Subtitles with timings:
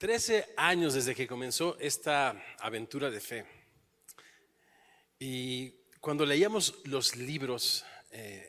[0.00, 3.44] Trece años desde que comenzó esta aventura de fe.
[5.18, 8.48] Y cuando leíamos los libros, eh,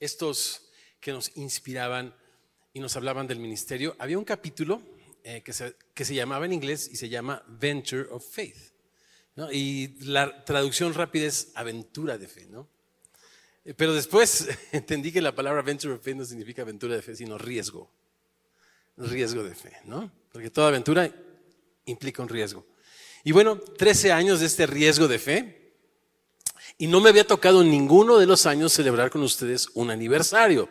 [0.00, 2.12] estos que nos inspiraban
[2.72, 4.82] y nos hablaban del ministerio, había un capítulo
[5.22, 8.72] eh, que, se, que, se, llamaba en inglés y se llama Venture of Faith.
[9.52, 12.46] Y la traducción rápida es aventura de fe.
[12.46, 12.68] ¿no?
[13.64, 17.14] Eh, pero después entendí que la palabra Venture of Faith no significa aventura de fe,
[17.14, 17.88] sino riesgo.
[18.98, 20.10] Riesgo de fe, ¿no?
[20.32, 21.10] porque toda aventura
[21.86, 22.64] implica un riesgo.
[23.24, 25.74] Y bueno, 13 años de este riesgo de fe,
[26.78, 30.68] y no me había tocado ninguno de los años celebrar con ustedes un aniversario.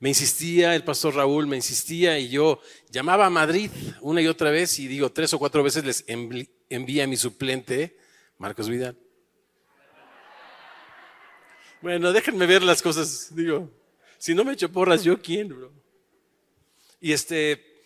[0.00, 4.50] Me insistía, el pastor Raúl me insistía y yo llamaba a Madrid una y otra
[4.50, 6.04] vez y digo, tres o cuatro veces les
[6.68, 7.96] envía a mi suplente,
[8.38, 8.96] Marcos Vidal.
[11.80, 13.70] Bueno, déjenme ver las cosas, digo,
[14.18, 15.77] si no me echo porras, ¿yo quién, bro?
[17.00, 17.82] Y este,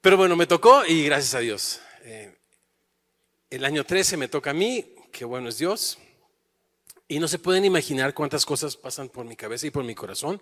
[0.00, 1.80] pero bueno, me tocó y gracias a Dios.
[2.02, 2.36] Eh,
[3.50, 5.98] el año 13 me toca a mí, qué bueno es Dios.
[7.08, 10.40] Y no se pueden imaginar cuántas cosas pasan por mi cabeza y por mi corazón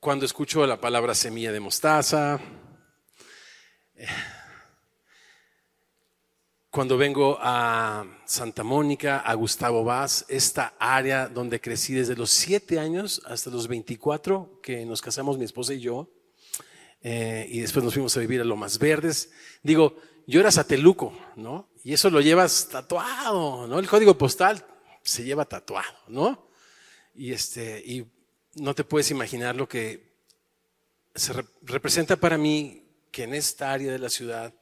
[0.00, 2.38] cuando escucho la palabra semilla de mostaza.
[6.70, 12.78] Cuando vengo a Santa Mónica, a Gustavo Vaz, esta área donde crecí desde los 7
[12.78, 16.08] años hasta los 24, que nos casamos mi esposa y yo,
[17.02, 19.30] eh, y después nos fuimos a vivir a Lomas Verdes.
[19.62, 19.96] Digo,
[20.26, 21.70] yo era sateluco, ¿no?
[21.84, 23.78] Y eso lo llevas tatuado, ¿no?
[23.78, 24.64] El código postal
[25.02, 26.48] se lleva tatuado, ¿no?
[27.14, 28.06] Y este, y
[28.54, 30.08] no te puedes imaginar lo que
[31.14, 31.32] se
[31.62, 34.52] representa para mí que en esta área de la ciudad,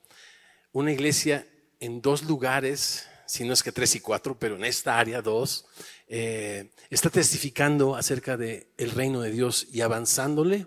[0.72, 1.46] una iglesia
[1.80, 5.66] en dos lugares, si no es que tres y cuatro, pero en esta área dos,
[6.06, 10.66] eh, está testificando acerca del el reino de Dios y avanzándole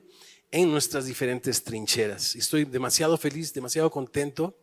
[0.52, 2.36] en nuestras diferentes trincheras.
[2.36, 4.58] Estoy demasiado feliz, demasiado contento,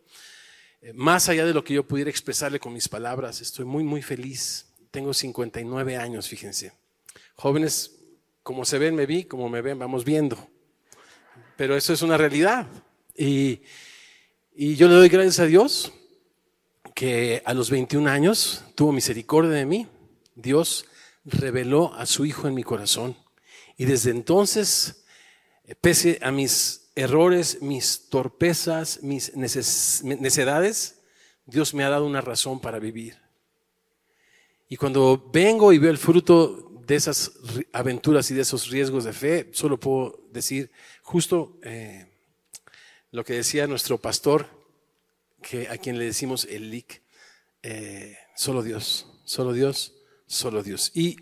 [0.81, 3.41] eh, más allá de lo que yo pudiera expresarle con mis palabras.
[3.41, 4.67] Estoy muy, muy feliz.
[4.91, 6.73] Tengo 59 años, fíjense.
[7.35, 7.95] Jóvenes,
[8.43, 10.37] como se ven, me vi, como me ven, vamos viendo.
[11.55, 12.67] Pero eso es una realidad.
[13.15, 13.61] Y,
[14.53, 15.91] y yo le doy gracias a Dios
[16.93, 19.87] que a los 21 años tuvo misericordia de mí.
[20.35, 20.85] Dios
[21.25, 23.15] reveló a su Hijo en mi corazón.
[23.77, 25.05] Y desde entonces
[25.75, 30.99] pese a mis errores, mis torpezas, mis necedades,
[31.45, 33.17] Dios me ha dado una razón para vivir.
[34.69, 37.31] Y cuando vengo y veo el fruto de esas
[37.71, 40.71] aventuras y de esos riesgos de fe, solo puedo decir
[41.03, 42.07] justo eh,
[43.11, 44.47] lo que decía nuestro pastor,
[45.41, 47.01] que a quien le decimos el lic,
[47.63, 49.93] eh, solo Dios, solo Dios,
[50.25, 50.91] solo Dios.
[50.93, 51.17] Y,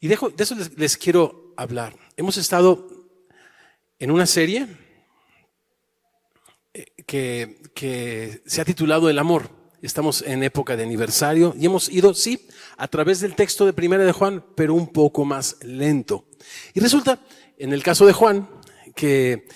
[0.00, 1.98] y de eso les, les quiero hablar.
[2.16, 2.97] Hemos estado
[3.98, 4.66] en una serie
[6.72, 9.50] eh, que, se ha titulado El amor.
[9.80, 14.04] Estamos en época de aniversario y hemos ido, sí, a través del texto de Primera
[14.04, 16.26] de Juan, pero un poco más lento.
[16.74, 17.20] Y resulta,
[17.58, 18.48] en el caso de Juan,
[18.96, 19.46] que,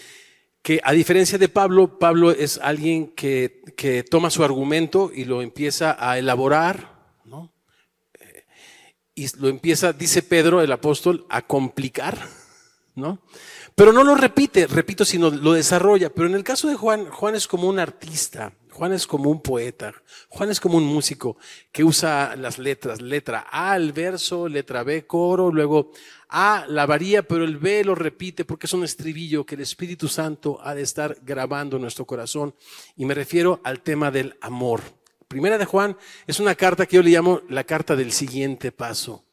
[0.63, 5.43] que a diferencia de Pablo, Pablo es alguien que, que toma su argumento y lo
[5.43, 7.53] empieza a elaborar, ¿no?
[8.15, 8.45] Eh,
[9.17, 12.17] y lo empieza, dice Pedro, el apóstol, a complicar,
[12.95, 13.21] ¿no?
[13.75, 16.11] Pero no lo repite, repito, sino lo desarrolla.
[16.11, 19.41] Pero en el caso de Juan, Juan es como un artista, Juan es como un
[19.41, 19.95] poeta,
[20.29, 21.37] Juan es como un músico
[21.71, 25.93] que usa las letras, letra A el verso, letra B coro, luego
[26.29, 30.09] A la varía, pero el B lo repite porque es un estribillo que el Espíritu
[30.09, 32.55] Santo ha de estar grabando en nuestro corazón.
[32.97, 34.83] Y me refiero al tema del amor.
[35.29, 35.97] Primera de Juan
[36.27, 39.25] es una carta que yo le llamo la carta del siguiente paso.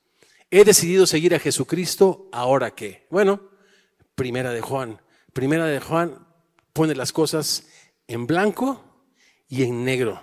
[0.50, 3.06] He decidido seguir a Jesucristo, ¿ahora qué?
[3.09, 3.48] Bueno,
[4.19, 5.00] Primera de Juan.
[5.31, 6.28] Primera de Juan
[6.74, 7.68] pone las cosas
[8.06, 8.84] en blanco
[9.47, 10.22] y en negro,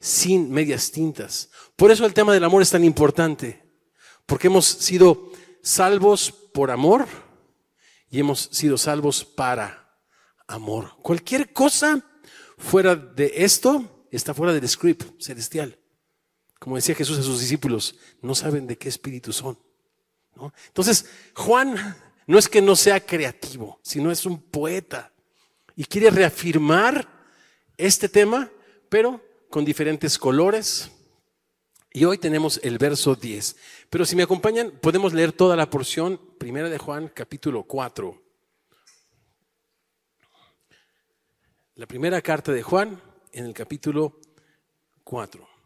[0.00, 1.48] sin medias tintas.
[1.76, 3.62] Por eso el tema del amor es tan importante,
[4.26, 5.30] porque hemos sido
[5.62, 7.06] salvos por amor
[8.10, 9.96] y hemos sido salvos para
[10.48, 10.96] amor.
[11.00, 12.04] Cualquier cosa
[12.56, 15.78] fuera de esto está fuera del script celestial.
[16.58, 19.56] Como decía Jesús a sus discípulos, no saben de qué espíritu son.
[20.66, 21.96] Entonces, Juan
[22.28, 25.10] no es que no sea creativo, sino es un poeta
[25.74, 27.08] y quiere reafirmar
[27.78, 28.50] este tema,
[28.90, 30.90] pero con diferentes colores.
[31.90, 33.56] Y hoy tenemos el verso 10.
[33.88, 38.22] Pero si me acompañan, podemos leer toda la porción, primera de Juan, capítulo 4.
[41.76, 43.00] La primera carta de Juan
[43.32, 44.20] en el capítulo
[45.02, 45.57] 4.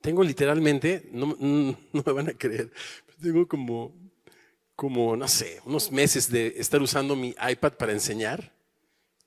[0.00, 2.70] Tengo literalmente, no, me van a creer,
[3.20, 3.94] tengo como,
[4.74, 8.52] como, no sé, unos meses de estar usando mi iPad para enseñar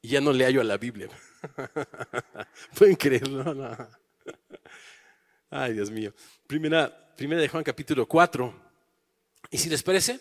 [0.01, 1.09] y ya no le hallo a la Biblia.
[2.77, 3.53] ¿Pueden creerlo?
[3.53, 3.77] No.
[5.50, 6.13] Ay, Dios mío.
[6.47, 8.71] Primera, primera de Juan capítulo 4.
[9.50, 10.19] Y si les parece,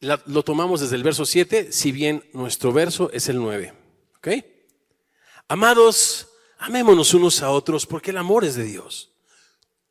[0.00, 3.72] lo tomamos desde el verso 7, si bien nuestro verso es el 9.
[4.18, 4.28] ¿Ok?
[5.48, 6.28] Amados,
[6.58, 9.15] amémonos unos a otros porque el amor es de Dios.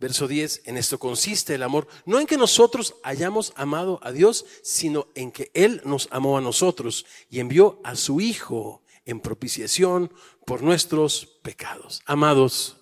[0.00, 4.46] Verso 10, en esto consiste el amor, no en que nosotros hayamos amado a Dios,
[4.62, 10.10] sino en que Él nos amó a nosotros y envió a su Hijo en propiciación
[10.46, 12.00] por nuestros pecados.
[12.06, 12.78] Amados,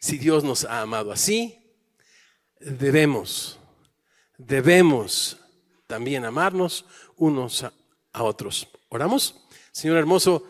[0.00, 1.58] si Dios nos ha amado así,
[2.60, 3.58] debemos,
[4.36, 5.38] debemos
[5.86, 6.84] también amarnos
[7.16, 7.72] unos a,
[8.22, 8.68] otros.
[8.90, 9.46] ¿Oramos?
[9.72, 10.46] Señor hermoso,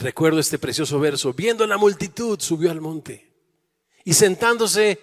[0.00, 1.32] recuerdo este precioso verso.
[1.32, 3.30] Viendo la multitud, subió al monte.
[4.04, 4.98] Y sentándose,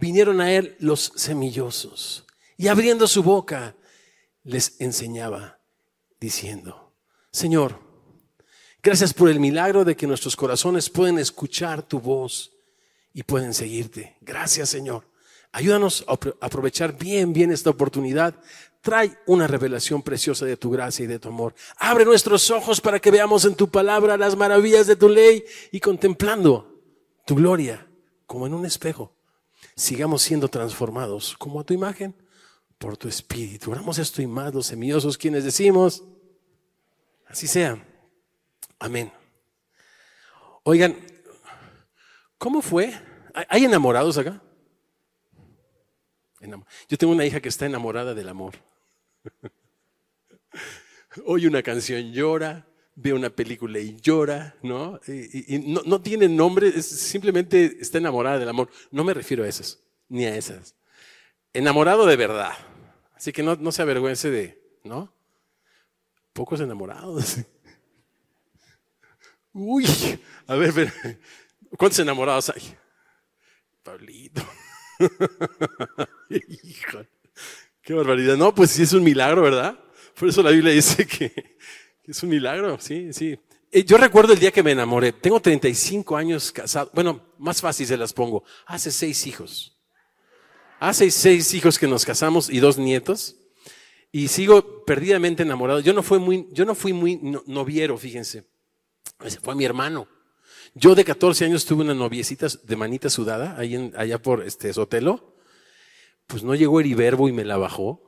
[0.00, 2.24] vinieron a él los semillosos.
[2.56, 3.76] Y abriendo su boca,
[4.44, 5.58] les enseñaba,
[6.20, 6.94] diciendo,
[7.30, 7.80] Señor,
[8.82, 12.52] gracias por el milagro de que nuestros corazones pueden escuchar tu voz
[13.12, 14.16] y pueden seguirte.
[14.20, 15.04] Gracias, Señor.
[15.52, 18.34] Ayúdanos a aprovechar bien, bien esta oportunidad.
[18.80, 21.54] Trae una revelación preciosa de tu gracia y de tu amor.
[21.78, 25.80] Abre nuestros ojos para que veamos en tu palabra las maravillas de tu ley y
[25.80, 26.80] contemplando
[27.26, 27.86] tu gloria
[28.26, 29.14] como en un espejo,
[29.74, 32.14] sigamos siendo transformados como a tu imagen
[32.78, 33.70] por tu espíritu.
[33.70, 36.04] Oramos esto y más los semillosos quienes decimos,
[37.26, 37.84] así sea.
[38.78, 39.10] Amén.
[40.62, 40.96] Oigan,
[42.36, 42.92] ¿cómo fue?
[43.48, 44.42] ¿Hay enamorados acá?
[46.88, 48.54] Yo tengo una hija que está enamorada del amor.
[51.24, 55.00] Oye una canción, llora, ve una película y llora, ¿no?
[55.06, 58.70] Y, no, tiene nombre, simplemente está enamorada del amor.
[58.90, 60.74] No me refiero a esas, ni a esas.
[61.52, 62.52] Enamorado de verdad.
[63.14, 65.12] Así que no, no se avergüence de, ¿no?
[66.32, 67.38] Pocos enamorados.
[69.52, 69.86] Uy,
[70.46, 70.92] a ver,
[71.76, 72.76] ¿cuántos enamorados hay?
[73.82, 74.42] Pablito.
[77.82, 78.36] Qué barbaridad.
[78.36, 79.78] No, pues sí es un milagro, ¿verdad?
[80.18, 81.56] Por eso la Biblia dice que,
[82.04, 83.38] es un milagro, sí, sí.
[83.70, 85.12] Eh, yo recuerdo el día que me enamoré.
[85.12, 86.90] Tengo 35 años casado.
[86.94, 88.44] Bueno, más fácil se las pongo.
[88.66, 89.76] Hace seis hijos.
[90.80, 93.36] Hace seis hijos que nos casamos y dos nietos.
[94.10, 95.80] Y sigo perdidamente enamorado.
[95.80, 97.16] Yo no fui muy, yo no fui muy
[97.46, 98.44] noviero, fíjense.
[99.42, 100.08] Fue mi hermano.
[100.74, 105.36] Yo de 14 años tuve una noviecita de manita sudada, allá por este Sotelo.
[106.26, 108.02] Pues no llegó Heriberbo y me la bajó.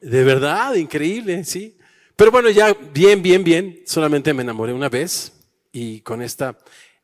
[0.00, 1.78] De verdad, increíble, sí.
[2.16, 3.82] Pero bueno, ya bien, bien, bien.
[3.86, 5.32] Solamente me enamoré una vez
[5.72, 6.58] y con esta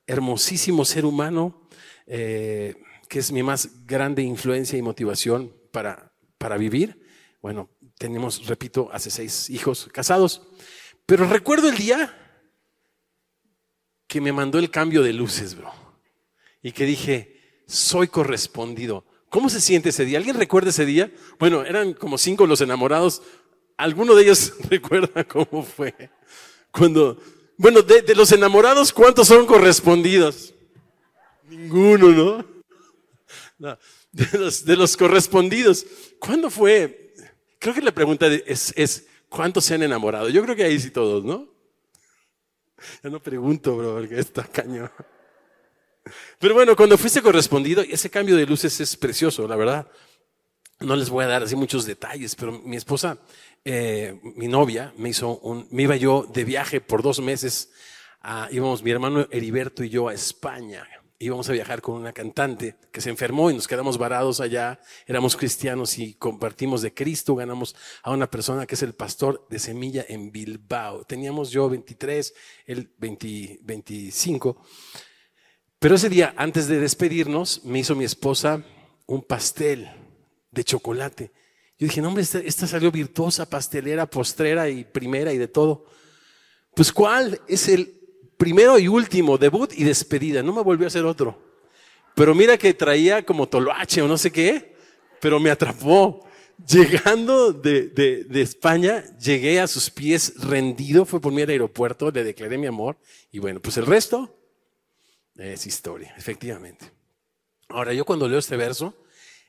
[0.07, 1.69] hermosísimo ser humano,
[2.07, 2.75] eh,
[3.09, 7.03] que es mi más grande influencia y motivación para, para vivir.
[7.41, 10.43] Bueno, tenemos, repito, hace seis hijos casados.
[11.07, 12.22] Pero recuerdo el día
[14.13, 15.73] que me mandó el cambio de luces, bro.
[16.63, 19.07] Y que dije, soy correspondido.
[19.31, 20.19] ¿Cómo se siente ese día?
[20.19, 21.11] ¿Alguien recuerda ese día?
[21.39, 23.23] Bueno, eran como cinco los enamorados.
[23.79, 25.95] ¿Alguno de ellos recuerda cómo fue?
[26.71, 27.19] Cuando,
[27.57, 30.53] bueno, de, los enamorados, ¿cuántos son correspondidos?
[31.49, 32.45] Ninguno,
[33.59, 33.77] ¿no?
[34.13, 35.87] de, los, de, los, correspondidos.
[36.19, 37.15] ¿Cuándo fue?
[37.59, 40.29] Creo que la pregunta es, es, ¿cuántos se han enamorado?
[40.29, 41.52] Yo creo que ahí sí todos, ¿no?
[43.03, 44.91] Ya no pregunto, bro, porque está cañón.
[46.39, 49.87] Pero bueno, cuando fuiste correspondido, ese cambio de luces es precioso, la verdad.
[50.81, 53.19] No les voy a dar así muchos detalles, pero mi esposa,
[53.65, 57.71] eh, mi novia, me hizo un, me iba yo de viaje por dos meses,
[58.51, 60.87] íbamos mi hermano Heriberto y yo a España
[61.23, 64.81] íbamos a viajar con una cantante que se enfermó y nos quedamos varados allá.
[65.07, 67.37] Éramos cristianos y compartimos de Cristo.
[67.37, 71.05] Ganamos a una persona que es el pastor de Semilla en Bilbao.
[71.05, 72.35] Teníamos yo 23,
[72.67, 74.61] él 25.
[75.79, 78.65] Pero ese día, antes de despedirnos, me hizo mi esposa
[79.07, 79.91] un pastel
[80.51, 81.33] de chocolate.
[81.79, 85.87] Yo dije, no, hombre, esta, esta salió virtuosa, pastelera, postrera y primera y de todo.
[86.75, 88.02] Pues, ¿cuál es el
[88.43, 90.43] primero y último, debut y despedida.
[90.43, 91.41] No me volvió a hacer otro.
[92.17, 94.75] Pero mira que traía como toloache o no sé qué,
[95.21, 96.27] pero me atrapó.
[96.67, 102.25] llegando de, de, España, llegué a sus pies rendido, fue por mí al aeropuerto, le
[102.25, 102.97] declaré mi amor
[103.31, 104.37] y bueno, pues el resto
[105.37, 106.91] es historia, efectivamente.
[107.69, 108.93] Ahora, yo cuando leo este verso,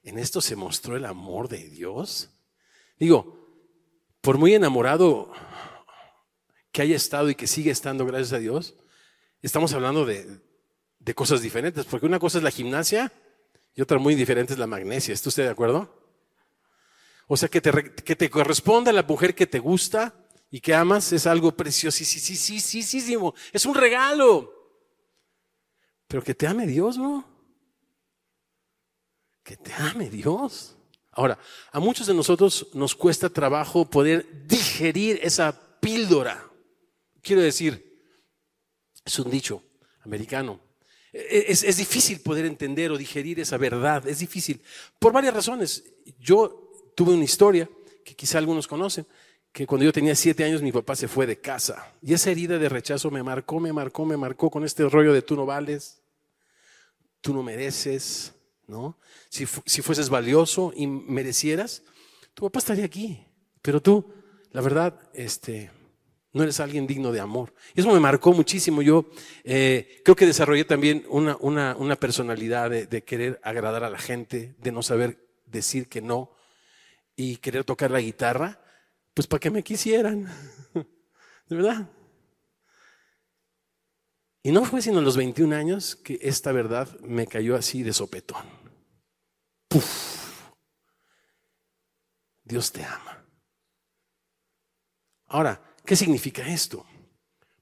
[0.04, 2.30] en esto se mostró el amor de Dios.
[3.00, 3.40] Digo,
[4.22, 5.34] por muy enamorado
[6.72, 8.76] que haya estado y que sigue estando, gracias a Dios,
[9.48, 10.40] estamos hablando de,
[11.00, 13.12] de cosas diferentes, porque una cosa es la gimnasia
[13.76, 15.14] y otra muy diferente es la magnesia.
[15.14, 16.04] ¿Está usted de acuerdo?
[17.28, 20.14] O sea, que te, que te corresponda a la mujer que te gusta
[20.52, 23.34] y que amas es algo preciosísimo.
[23.52, 24.54] Es un regalo.
[26.08, 27.28] Pero que te ame Dios, ¿no?
[29.44, 30.78] Que te ame Dios.
[31.12, 31.38] Ahora,
[31.72, 36.50] a muchos de nosotros nos cuesta trabajo poder digerir esa píldora.
[37.22, 37.93] Quiero decir,
[39.06, 39.64] es un dicho
[40.02, 40.60] americano.
[41.12, 44.62] Es, es, difícil poder entender o digerir esa verdad, es difícil,
[44.98, 45.84] por varias razones.
[46.20, 47.70] Yo tuve una historia
[48.04, 49.06] que quizá algunos conocen,
[49.52, 52.58] que cuando yo tenía siete años mi papá se fue de casa y esa herida
[52.58, 56.02] de rechazo me marcó, me marcó, me marcó con este rollo de tú no vales,
[57.22, 58.34] tú no mereces,
[58.66, 58.98] ¿no?
[59.30, 61.84] Si, si fueses valioso y merecieras,
[62.34, 63.24] tu papá estaría aquí,
[63.62, 64.12] pero tú,
[64.52, 65.70] la verdad, este,
[66.34, 67.54] no eres alguien digno de amor.
[67.76, 68.82] Y eso me marcó muchísimo.
[68.82, 69.06] Yo
[69.44, 74.56] eh, creo que desarrollé también una, una, personalidad de, de, querer agradar a la gente,
[74.58, 76.32] de no saber decir que no
[77.16, 78.60] y querer tocar la guitarra,
[79.14, 80.28] pues para que me quisieran.
[81.48, 81.90] De verdad.
[84.42, 87.94] Y no fue sino a los 21 años que esta verdad me cayó así de
[87.94, 88.46] sopetón.
[89.70, 90.52] Puf.
[92.44, 93.26] Dios te ama.
[95.28, 96.86] Ahora, ¿Qué significa esto?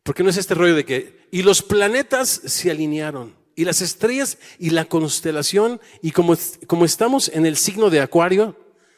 [0.04, 4.38] Porque no es este rollo de que, y los planetas se alinearon, y las estrellas
[4.60, 6.36] y la constelación, y como,
[6.68, 8.56] como estamos en el signo de Acuario,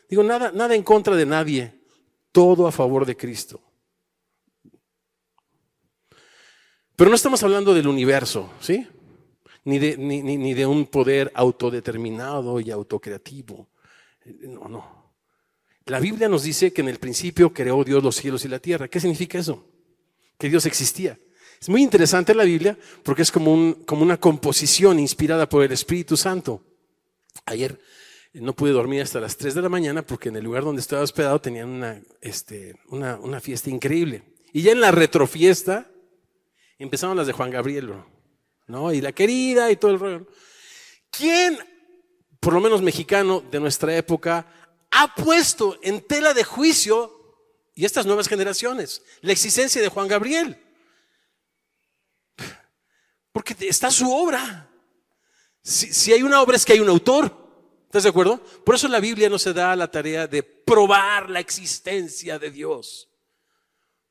[0.10, 1.74] digo, nada, nada en contra de nadie,
[2.32, 3.62] todo a favor de Cristo.
[6.96, 8.88] Pero no estamos hablando del universo, ¿sí?
[9.66, 13.70] Ni de, ni, ni de un poder autodeterminado y autocreativo.
[14.42, 15.03] No, no.
[15.86, 18.88] La Biblia nos dice que en el principio creó Dios los cielos y la tierra.
[18.88, 19.66] ¿Qué significa eso?
[20.38, 21.18] Que Dios existía.
[21.60, 25.72] Es muy interesante la Biblia porque es como, un, como una composición inspirada por el
[25.72, 26.62] Espíritu Santo.
[27.46, 27.80] Ayer
[28.34, 31.02] no pude dormir hasta las 3 de la mañana porque en el lugar donde estaba
[31.02, 34.24] hospedado tenían una, este, una, una fiesta increíble.
[34.54, 35.90] Y ya en la retrofiesta
[36.78, 37.94] empezaron las de Juan Gabriel,
[38.68, 38.94] ¿no?
[38.94, 40.28] Y la querida y todo el rollo.
[41.10, 41.58] ¿Quién,
[42.40, 44.48] por lo menos mexicano de nuestra época,
[44.94, 47.12] ha puesto en tela de juicio,
[47.76, 50.58] y estas nuevas generaciones, la existencia de Juan Gabriel.
[53.32, 54.70] Porque está su obra.
[55.64, 57.36] Si, hay una obra es que hay un autor.
[57.86, 58.44] ¿Estás de acuerdo?
[58.64, 63.10] Por eso la Biblia no se da la tarea de probar la existencia de Dios.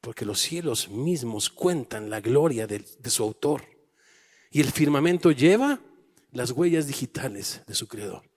[0.00, 3.64] Porque los cielos mismos cuentan la gloria de su autor.
[4.50, 5.80] Y el firmamento lleva
[6.32, 8.31] las huellas digitales de su creador.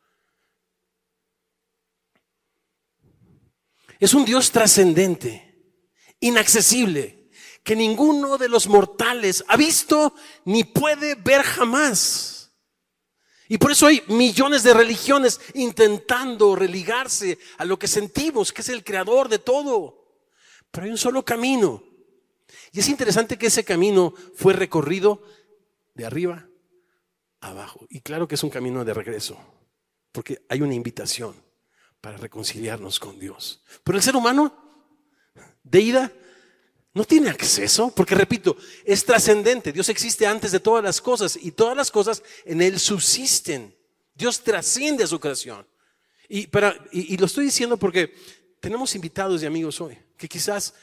[3.99, 5.55] Es un Dios trascendente,
[6.19, 7.29] inaccesible,
[7.63, 10.13] que ninguno de los mortales ha visto
[10.45, 12.53] ni puede ver jamás.
[13.47, 18.69] Y por eso hay millones de religiones intentando religarse a lo que sentimos, que es
[18.69, 20.23] el creador de todo.
[20.71, 21.83] Pero hay un solo camino.
[22.71, 25.23] Y es interesante que ese camino fue recorrido
[25.93, 26.47] de arriba
[27.39, 27.85] abajo.
[27.89, 29.37] Y claro que es un camino de regreso,
[30.11, 31.44] porque hay una invitación
[32.05, 33.63] para reconciliarnos con Dios.
[33.83, 34.55] Pero el ser humano,
[35.63, 36.11] de ida,
[36.93, 39.71] no tiene acceso, porque repito, es trascendente.
[39.71, 43.75] Dios existe antes de todas las cosas y todas las cosas en Él subsisten.
[44.13, 45.67] Dios trasciende a su creación.
[46.29, 46.47] Y,
[46.91, 48.13] y, lo estoy diciendo porque
[48.59, 50.75] tenemos invitados y amigos hoy que quizás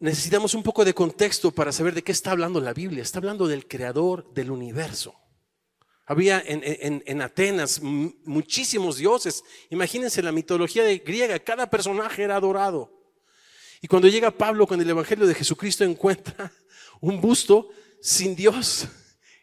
[0.00, 3.02] necesitamos un poco de contexto para saber de qué está hablando la Biblia.
[3.02, 5.18] Está hablando del creador del universo.
[6.10, 9.44] Había en, Atenas muchísimos dioses.
[9.68, 12.92] Imagínense la mitología griega, cada personaje era adorado.
[13.80, 16.52] Y cuando llega Pablo con el Evangelio de Jesucristo encuentra
[17.00, 17.68] un busto
[18.02, 18.88] sin Dios.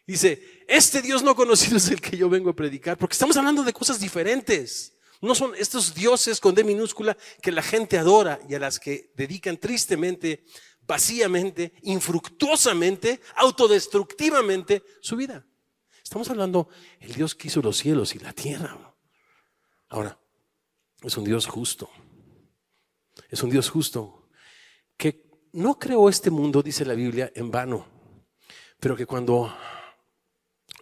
[0.06, 3.64] Dice, este Dios no conocido es el que yo vengo a predicar, porque estamos hablando
[3.64, 4.92] de cosas diferentes.
[5.22, 9.10] No son estos dioses con D minúscula que la gente adora y a las que
[9.16, 10.44] dedican tristemente,
[10.86, 15.46] vacíamente, infructuosamente, autodestructivamente su vida.
[16.08, 18.94] Estamos hablando el Dios que hizo los cielos y la tierra.
[19.90, 20.18] Ahora,
[21.02, 21.90] es un Dios justo.
[23.28, 24.30] Es un Dios justo
[24.96, 27.86] que no creó este mundo, dice la Biblia, en vano,
[28.80, 29.54] pero que cuando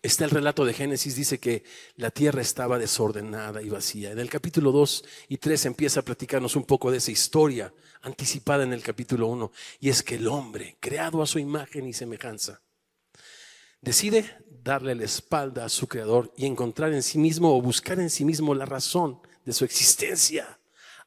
[0.01, 1.65] está el relato de Génesis, dice que
[1.97, 4.13] la tierra estaba desordenada y vacía.
[4.13, 8.63] En el capítulo 2 y 3 empieza a platicarnos un poco de esa historia anticipada
[8.63, 12.63] en el capítulo 1, y es que el hombre, creado a su imagen y semejanza,
[13.81, 18.11] decide darle la espalda a su creador y encontrar en sí mismo o buscar en
[18.11, 20.59] sí mismo la razón de su existencia.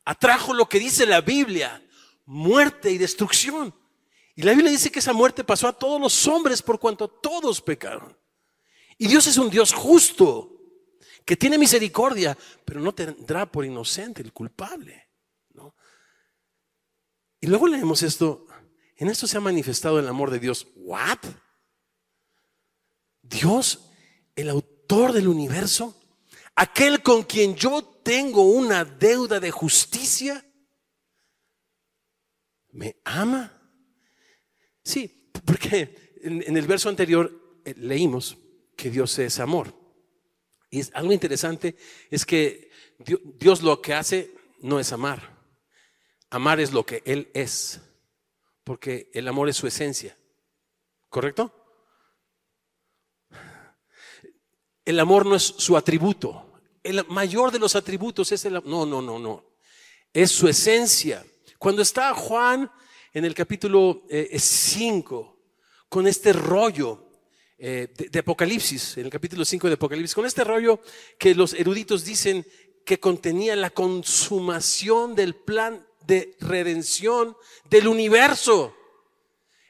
[0.06, 1.84] Atrajo lo que dice la Biblia,
[2.26, 3.76] muerte y destrucción.
[4.34, 7.62] Y la Biblia dice que esa muerte pasó a todos los hombres por cuanto todos
[7.62, 8.18] pecaron.
[8.98, 10.56] Y Dios es un Dios justo,
[11.26, 15.08] que tiene misericordia, pero no tendrá por inocente el culpable.
[17.42, 18.48] Y luego leemos esto,
[18.96, 20.68] en esto se ha manifestado el amor de Dios.
[20.76, 21.20] ¿What?
[23.30, 23.92] Dios,
[24.36, 25.96] el autor del universo,
[26.56, 30.46] aquel con quien yo tengo una deuda de justicia,
[32.72, 33.56] ¿me ama?
[34.84, 38.38] Sí, porque en, el verso anterior eh, leímos
[38.76, 39.76] que Dios es amor.
[40.72, 41.76] Y es, algo interesante
[42.10, 42.72] es que
[43.40, 45.38] Dios lo que hace no es amar.
[46.30, 47.82] Amar es lo que Él es,
[48.64, 50.18] porque el amor es su esencia.
[51.10, 51.59] ¿Correcto?
[54.90, 56.62] El amor no es su atributo.
[56.82, 59.46] El mayor de los atributos es el No, no, no, no.
[60.12, 61.24] Es su esencia.
[61.60, 62.72] Cuando está Juan
[63.14, 64.02] en el capítulo
[64.36, 67.06] 5, eh, con este rollo
[67.60, 70.80] eh, de, de, Apocalipsis, en el capítulo 5 de Apocalipsis, con este rollo
[71.20, 72.44] que los eruditos dicen
[72.84, 77.38] que contenía la consumación del plan de redención
[77.70, 78.76] del universo.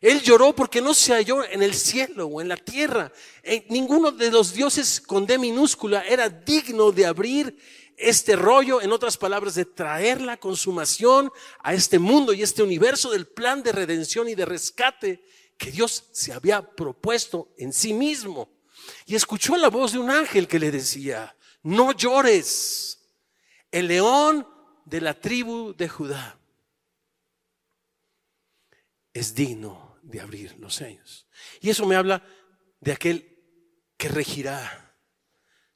[0.02, 3.12] Él lloró porque no se halló en el cielo o en la tierra.
[3.44, 7.58] En ninguno de los dioses con D minúscula era digno de abrir
[7.98, 11.30] este rollo, en otras palabras, de traer la consumación
[11.62, 15.22] a este mundo y este universo del plan de redención y de rescate
[15.58, 18.50] que Dios se había propuesto en sí mismo.
[19.06, 23.00] Y escuchó la voz de un ángel que le decía, no llores,
[23.70, 24.48] el león
[24.86, 26.40] de la tribu de Judá
[29.14, 31.28] es digno de abrir los sellos.
[31.62, 32.24] Y eso me habla
[32.80, 33.38] de aquel
[33.98, 34.96] que regirá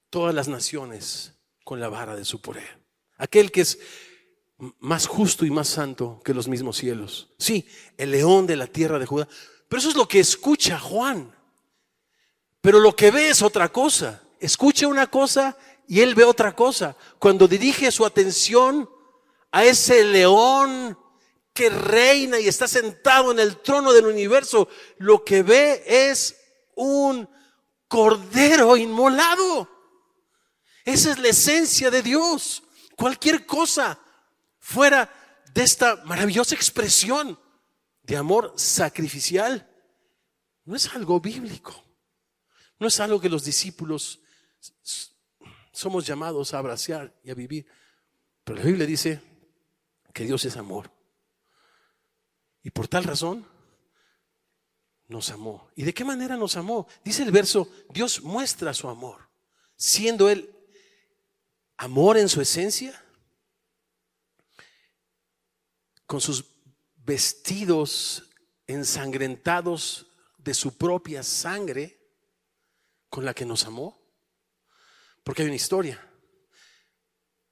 [0.09, 2.84] todas las naciones con la vara de su poder.
[3.17, 3.79] Aquel que es
[4.79, 7.29] más justo y más santo que los mismos cielos.
[7.38, 9.27] Sí, el león de la tierra de Judá.
[9.67, 11.34] Pero eso es lo que escucha Juan.
[12.62, 14.23] Pero lo que ve es otra cosa.
[14.39, 16.95] Escucha una cosa y él ve otra cosa.
[17.19, 18.89] Cuando dirige su atención
[19.51, 20.97] a ese león
[21.53, 26.35] que reina y está sentado en el trono del universo, lo que ve es
[26.75, 27.29] un
[27.87, 29.69] cordero inmolado.
[30.83, 32.63] Esa es la esencia de Dios.
[32.95, 33.99] Cualquier cosa
[34.59, 35.11] fuera
[35.53, 37.39] de esta maravillosa expresión
[38.01, 39.69] de amor sacrificial
[40.65, 41.83] no es algo bíblico.
[42.79, 44.19] No es algo que los discípulos
[45.71, 47.65] somos llamados a abrazar y a vivir.
[48.43, 49.21] Pero la Biblia dice
[50.13, 50.92] que Dios es amor.
[52.63, 53.45] Y por tal razón
[55.08, 55.69] nos amó.
[55.76, 56.88] ¿Y de qué manera nos amó?
[57.04, 59.30] Dice el verso, Dios muestra su amor,
[59.76, 60.49] siendo Él
[61.78, 62.99] amor en su esencia,
[66.06, 66.45] con sus
[66.95, 68.30] vestidos
[68.65, 71.99] ensangrentados de su propia sangre,
[73.10, 74.02] con la que nos amó.
[75.23, 76.10] Porque hay una historia.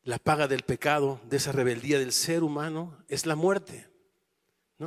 [0.04, 3.91] La paga del pecado, de esa rebeldía del ser humano, es la muerte.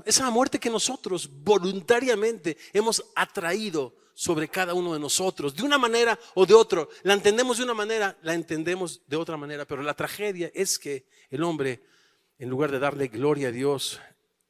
[0.04, 6.18] Esa muerte que nosotros voluntariamente hemos atraído sobre cada uno de nosotros, de una manera
[6.34, 6.86] o de otra.
[7.02, 11.06] La entendemos de una manera, la entendemos de otra manera, pero la tragedia es que
[11.30, 11.84] el hombre,
[12.38, 14.00] en lugar de darle gloria a Dios,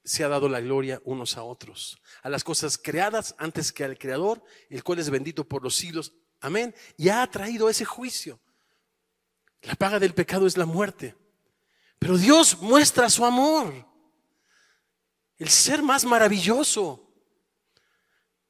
[0.05, 3.99] se ha dado la gloria unos a otros, a las cosas creadas antes que al
[3.99, 6.13] Creador, el cual es bendito por los siglos.
[6.41, 6.75] Amén.
[6.99, 8.39] Y ha traído ese juicio.
[9.63, 11.17] La paga del pecado es la muerte.
[11.99, 13.94] Pero Dios muestra su amor
[15.39, 17.13] el ser más maravilloso,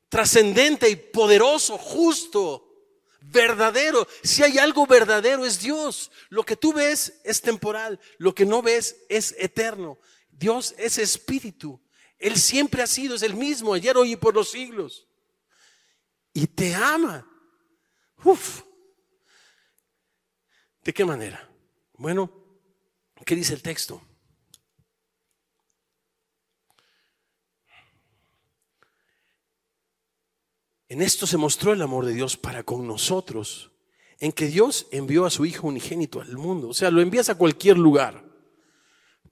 [0.09, 2.65] trascendente y poderoso, justo,
[3.21, 4.07] verdadero.
[4.23, 6.11] Si hay algo verdadero es Dios.
[6.29, 9.99] Lo que tú ves es temporal, lo que no ves es eterno.
[10.31, 11.81] Dios es espíritu.
[12.19, 15.07] Él siempre ha sido, es el mismo, ayer, hoy y por los siglos.
[16.33, 17.27] Y te ama.
[18.23, 18.63] Uf.
[20.83, 21.51] ¿De qué manera?
[21.95, 22.31] Bueno,
[23.25, 24.03] ¿qué dice el texto?
[30.89, 33.71] En esto se mostró el amor de Dios para con nosotros,
[34.19, 36.69] en que Dios envió a su Hijo unigénito al mundo.
[36.69, 38.25] O sea, lo envías a cualquier lugar,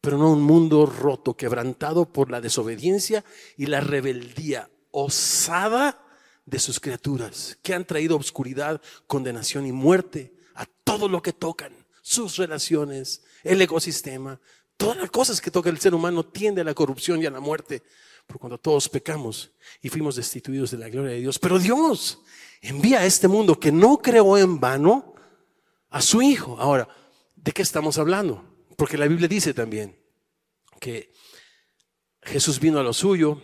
[0.01, 3.25] pero no a un mundo roto, quebrantado por la desobediencia
[3.57, 6.03] y la rebeldía osada
[6.47, 11.73] de sus criaturas, que han traído obscuridad, condenación y muerte a todo lo que tocan,
[12.03, 14.41] sus relaciones, el ecosistema,
[14.77, 17.41] todas las cosas que toca el ser humano tiende a la corrupción y a la
[17.41, 17.83] muerte,
[18.27, 21.39] por cuando todos pecamos y fuimos destituidos de la gloria de Dios.
[21.39, 22.21] Pero Dios
[22.61, 25.15] envía a este mundo que no creó en vano
[25.91, 26.59] a su Hijo.
[26.59, 26.89] Ahora,
[27.37, 28.45] ¿de qué estamos hablando?
[28.77, 29.99] Porque la Biblia dice también
[30.81, 31.13] que
[32.23, 33.43] Jesús vino a lo suyo,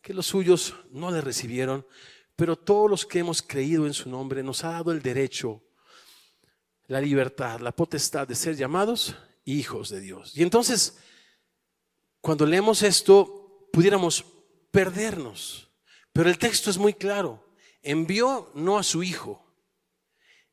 [0.00, 1.86] que los suyos no le recibieron,
[2.36, 5.62] pero todos los que hemos creído en su nombre nos ha dado el derecho,
[6.86, 10.36] la libertad, la potestad de ser llamados hijos de Dios.
[10.36, 10.98] Y entonces,
[12.20, 13.45] cuando leemos esto,
[13.76, 14.24] pudiéramos
[14.70, 15.70] perdernos.
[16.14, 17.46] Pero el texto es muy claro.
[17.82, 19.54] Envió no a su hijo,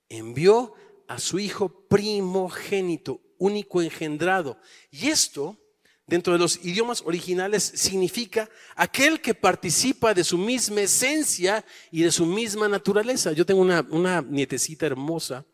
[0.10, 0.74] envió
[1.08, 4.60] a su hijo primogénito, único engendrado.
[4.92, 5.58] Y esto
[6.06, 12.12] dentro de los idiomas originales significa aquel que participa de su misma esencia y de
[12.12, 13.32] su misma naturaleza.
[13.32, 15.46] Yo tengo una, nietecita hermosa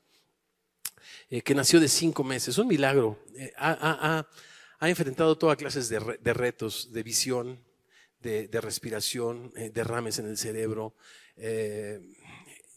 [1.30, 3.24] eh, que nació de cinco meses, un milagro.
[3.36, 3.54] Eh,
[4.80, 6.00] ha, enfrentado todas clases de,
[6.34, 7.64] retos, de visión,
[8.22, 10.96] de, respiración, eh, derrames en el cerebro.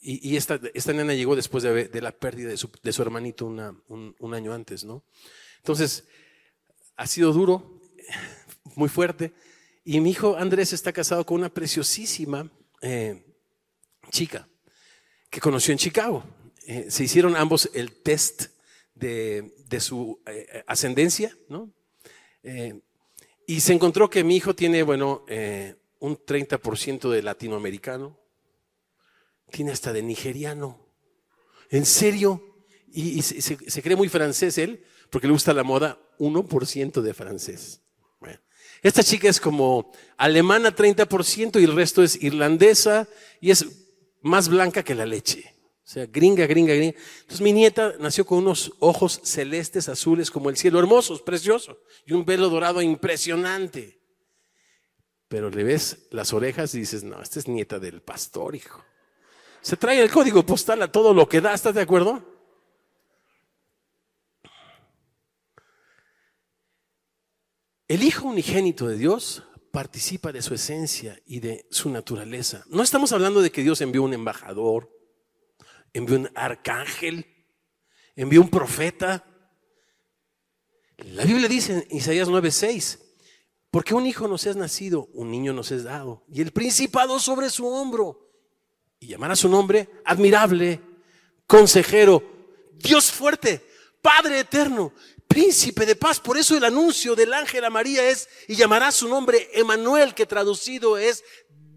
[0.01, 0.61] y, esta,
[0.93, 5.05] nena llegó después de, la pérdida de su, hermanito un, un año antes, ¿no?
[5.59, 6.05] Entonces,
[6.97, 7.81] ha sido duro,
[8.75, 9.33] muy fuerte.
[9.85, 13.25] Y mi hijo Andrés está casado con una preciosísima eh,
[14.11, 14.49] chica
[15.31, 16.25] que conoció en Chicago.
[16.67, 18.47] Eh, se hicieron ambos el test
[18.95, 21.73] de, su eh, ascendencia, ¿no?
[23.47, 25.25] Y se encontró que mi hijo tiene, bueno,
[26.01, 28.19] un 30% de latinoamericano,
[29.51, 30.81] tiene hasta de nigeriano.
[31.71, 32.57] ¿En serio?
[32.93, 37.81] Y, se, se cree muy francés él, porque le gusta la moda, 1% de francés.
[38.83, 43.07] esta chica es como alemana 30% y el resto es irlandesa
[43.41, 43.67] y es
[44.23, 45.52] más blanca que la leche.
[45.93, 46.97] Sea, gringa, gringa, gringa.
[47.21, 51.77] Entonces mi nieta nació con unos ojos celestes, azules como el cielo, hermosos, preciosos,
[52.07, 54.01] y un velo dorado impresionante.
[55.29, 58.83] Pero le ves las orejas y dices, no, esta es nieta del pastor, hijo.
[59.61, 62.25] Se trae el código postal a todo lo que da, ¿estás de acuerdo?
[67.87, 72.65] El Hijo unigénito de Dios participa de su esencia y de su naturaleza.
[72.71, 75.02] No estamos hablando de que Dios envió un embajador,
[75.93, 77.27] envió un arcángel,
[78.17, 79.25] envió un profeta.
[80.97, 82.99] La Biblia dice en Isaías 9:6,
[83.71, 87.51] porque un hijo nos es nacido, un niño nos es dado, y el principado sobre
[87.51, 88.31] su hombro,
[89.01, 90.81] y llamará su nombre admirable,
[91.47, 92.23] consejero,
[92.75, 93.67] Dios fuerte,
[94.01, 94.93] Padre eterno,
[95.29, 96.21] príncipe de paz.
[96.21, 100.27] Por eso el anuncio del ángel a María es, y llamará su nombre Emanuel, que
[100.27, 101.25] traducido es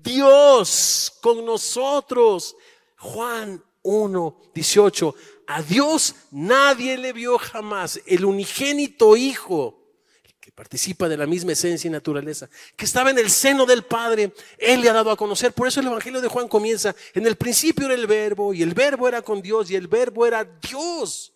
[0.02, 2.56] Dios con nosotros.
[2.98, 5.16] Juan 1, 18.
[5.48, 8.02] A Dios nadie le vio jamás.
[8.06, 9.94] El unigénito Hijo,
[10.40, 14.34] que participa de la misma esencia y naturaleza, que estaba en el seno del Padre,
[14.58, 15.54] Él le ha dado a conocer.
[15.54, 18.74] Por eso el Evangelio de Juan comienza, en el principio era el verbo, y el
[18.74, 21.34] verbo era con Dios, y el verbo era Dios.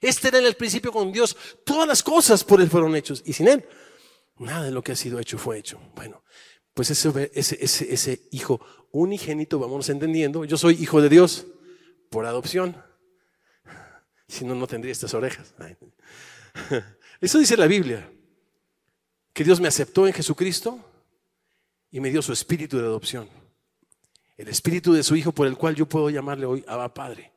[0.00, 1.36] Este era en el principio con Dios.
[1.64, 3.22] Todas las cosas por Él fueron hechos.
[3.24, 3.66] Y sin Él,
[4.38, 5.80] nada de lo que ha sido hecho fue hecho.
[5.96, 6.22] Bueno,
[6.74, 8.60] pues ese, ese, ese, hijo
[8.92, 10.44] unigénito, vamos entendiendo.
[10.44, 11.46] Yo soy hijo de Dios
[12.14, 12.80] por adopción.
[14.28, 15.52] Si no, no tendría estas orejas.
[17.20, 18.08] Eso dice la Biblia.
[19.32, 20.78] Que Dios me aceptó en Jesucristo
[21.90, 23.28] y me dio su espíritu de adopción.
[24.36, 27.32] El espíritu de su Hijo por el cual yo puedo llamarle hoy Abba Padre.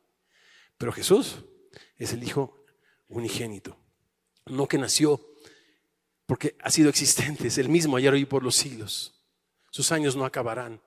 [0.76, 1.38] Pero Jesús
[1.96, 2.64] es el Hijo
[3.08, 3.76] unigénito.
[4.46, 5.20] No que nació
[6.24, 9.20] porque ha sido existente, es el mismo ayer hoy por los siglos.
[9.72, 10.80] Sus años no acabarán.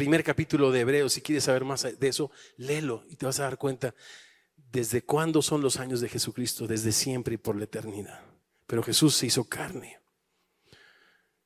[0.00, 3.42] Primer capítulo de Hebreos, si quieres saber más de eso, léelo y te vas a
[3.42, 3.94] dar cuenta
[4.72, 8.22] desde cuándo son los años de Jesucristo, desde siempre y por la eternidad.
[8.66, 9.98] Pero Jesús se hizo carne.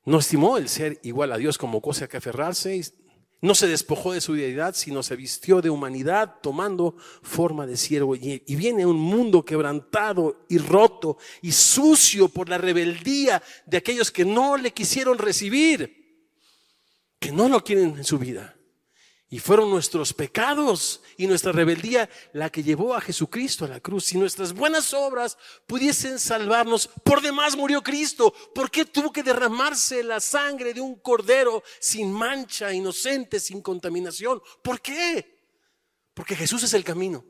[0.05, 2.81] No estimó el ser igual a Dios como cosa que aferrarse,
[3.41, 8.15] no se despojó de su deidad, sino se vistió de humanidad tomando forma de siervo.
[8.15, 14.23] Y, viene un mundo quebrantado y roto y sucio por la rebeldía de aquellos que
[14.23, 16.04] no le quisieron recibir,
[17.25, 18.55] que no lo quieren en su vida.
[19.29, 24.05] Y fueron nuestros pecados y nuestra rebeldía la que llevó a Jesucristo a la cruz.
[24.05, 25.35] Si nuestras buenas obras
[25.65, 28.31] pudiesen salvarnos, por demás murió Cristo.
[28.53, 34.39] ¿Por qué tuvo que derramarse la sangre de un cordero sin mancha, inocente, sin contaminación?
[34.61, 35.39] ¿Por qué?
[36.13, 37.25] Porque Jesús es el camino,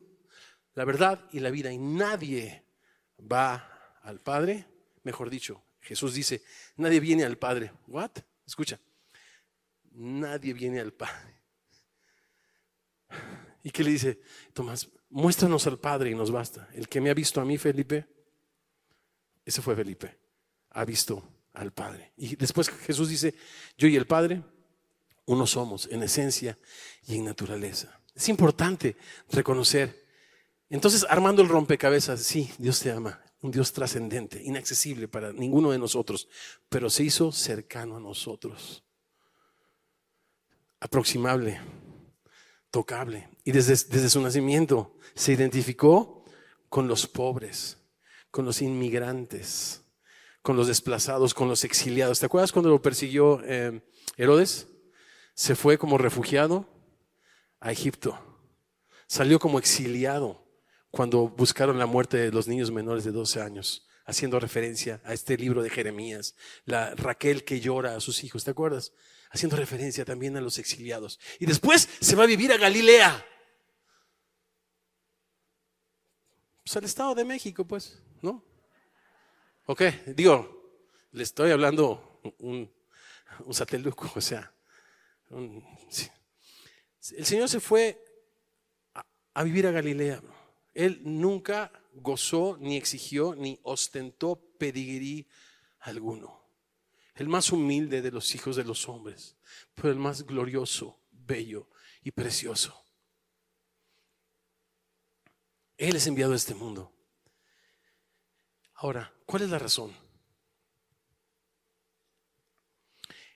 [0.73, 1.71] la verdad y la vida.
[1.71, 2.65] Y nadie
[3.19, 4.67] va al Padre.
[5.03, 6.43] Mejor dicho, Jesús dice,
[6.75, 7.71] nadie viene al Padre.
[7.87, 8.11] ¿What?
[8.45, 8.77] Escucha,
[9.95, 11.35] nadie viene al Padre
[13.65, 14.19] ¿Y qué le dice?
[14.53, 16.69] Tomás, muéstranos al Padre y nos basta.
[16.75, 18.05] El que me ha visto a mí, Felipe,
[19.43, 20.19] ese fue Felipe,
[20.69, 22.13] ha visto al Padre.
[22.15, 23.33] Y después Jesús dice,
[23.75, 24.43] yo y el Padre,
[25.25, 26.59] uno somos en esencia
[27.07, 27.99] y en naturaleza.
[28.13, 28.97] Es importante
[29.31, 30.05] reconocer.
[30.69, 35.79] Entonces, armando el rompecabezas, sí, Dios te ama, un Dios trascendente, inaccesible para ninguno de
[35.79, 36.27] nosotros,
[36.69, 38.84] pero se hizo cercano a nosotros,
[40.85, 41.59] aproximable,
[42.71, 43.27] tocable.
[43.43, 46.23] Y desde, desde su nacimiento se identificó
[46.69, 47.77] con los pobres,
[48.31, 49.83] con los inmigrantes,
[50.41, 52.19] con los desplazados, con los exiliados.
[52.19, 53.81] ¿Te acuerdas cuando lo persiguió eh,
[54.15, 54.67] Herodes?
[55.33, 56.69] Se fue como refugiado
[57.59, 58.19] a Egipto.
[59.07, 60.45] Salió como exiliado
[60.91, 65.37] cuando buscaron la muerte de los niños menores de 12 años, haciendo referencia a este
[65.37, 68.93] libro de Jeremías, la Raquel que llora a sus hijos, ¿te acuerdas?
[69.31, 71.19] Haciendo referencia también a los exiliados.
[71.39, 73.25] Y después se va a vivir a Galilea.
[76.63, 78.43] Pues al Estado de México, pues, ¿no?
[79.65, 80.79] Ok, digo,
[81.11, 82.71] le estoy hablando un,
[83.51, 84.53] sateluco, o sea,
[85.29, 88.03] el Señor se fue
[89.33, 90.21] a vivir a Galilea.
[90.73, 95.27] Él nunca gozó, ni exigió, ni ostentó pedigrí
[95.79, 96.43] alguno.
[97.15, 99.37] El más humilde de los hijos de los hombres,
[99.73, 101.69] pero el más glorioso, bello
[102.03, 102.83] y precioso.
[105.77, 106.93] Él es enviado a este mundo.
[108.75, 109.93] Ahora, ¿cuál es la razón?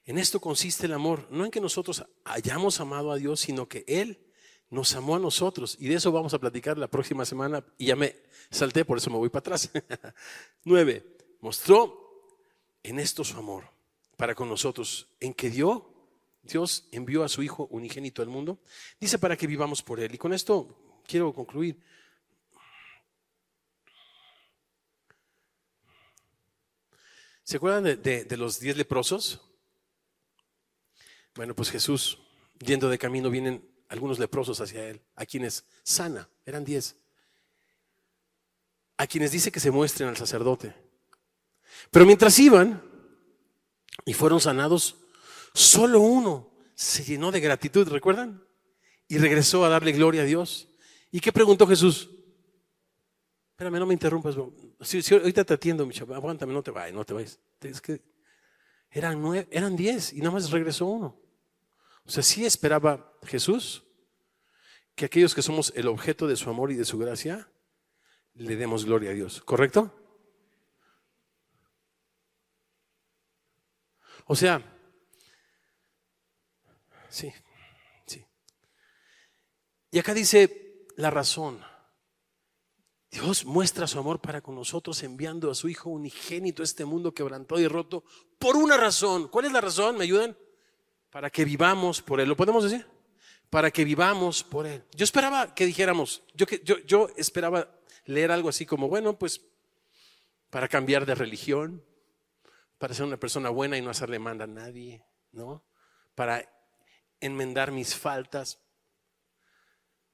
[0.04, 3.86] En esto consiste el amor, no en que nosotros hayamos amado a Dios, sino que
[3.88, 4.29] Él
[4.70, 5.76] nos amó a nosotros.
[5.80, 7.64] Y de eso vamos a platicar la próxima semana.
[7.78, 8.16] Y ya me
[8.50, 9.72] salté, por eso me voy para atrás.
[10.64, 12.34] Nueve, mostró
[12.84, 13.66] en esto su amor
[14.16, 15.90] para con nosotros, en que dio,
[16.44, 18.60] Dios envió a su Hijo unigénito al mundo.
[19.00, 20.14] Dice para que vivamos por Él.
[20.14, 21.80] Y con esto quiero concluir.
[27.44, 29.42] ¿Se acuerdan de, de los diez leprosos?
[31.34, 32.20] Bueno, pues Jesús,
[32.60, 36.96] yendo de camino, vienen algunos leprosos hacia él, a quienes sana, eran diez,
[38.98, 40.74] a quienes dice que se muestren al sacerdote.
[41.92, 42.82] Pero mientras iban
[44.06, 44.98] y fueron sanados,
[45.54, 48.44] solo uno se llenó de gratitud, ¿recuerdan?
[49.08, 50.68] Y regresó a darle gloria a Dios.
[51.12, 52.10] ¿Y qué preguntó Jesús?
[53.52, 54.36] Espérame, no me interrumpas.
[54.82, 56.18] Si, ahorita te atiendo, mi chaval.
[56.18, 57.40] Aguántame, no te vayas, no te vayas.
[57.82, 58.02] Que
[58.92, 61.20] eran, nueve, eran diez y nada más regresó uno.
[62.06, 63.84] O sea, sí esperaba Jesús
[64.96, 67.50] que aquellos que somos el objeto de su amor y de su gracia,
[68.34, 69.42] le demos gloria a Dios.
[69.42, 69.96] ¿Correcto?
[74.26, 74.62] O sea,
[77.08, 77.34] sí,
[78.06, 78.26] sí.
[79.92, 81.62] Y acá dice la razón.
[83.10, 87.14] Dios muestra su amor para con nosotros enviando a su Hijo unigénito a este mundo
[87.14, 88.04] quebrantado y roto
[88.38, 89.30] por una razón.
[89.30, 89.98] ¿Cuál es la razón?
[89.98, 90.38] ¿Me ayudan?
[91.10, 92.30] para que vivamos por Él.
[92.30, 92.86] ¿Lo podemos decir?
[93.50, 94.84] Para que vivamos por Él.
[94.96, 96.46] Yo esperaba que dijéramos, yo,
[96.86, 97.70] yo, esperaba
[98.06, 99.42] leer algo así como, bueno, pues
[100.50, 101.84] para cambiar de religión,
[102.78, 105.64] para ser una persona buena y no hacerle manda a nadie, ¿no?
[106.16, 106.48] Para
[107.20, 108.60] enmendar mis faltas,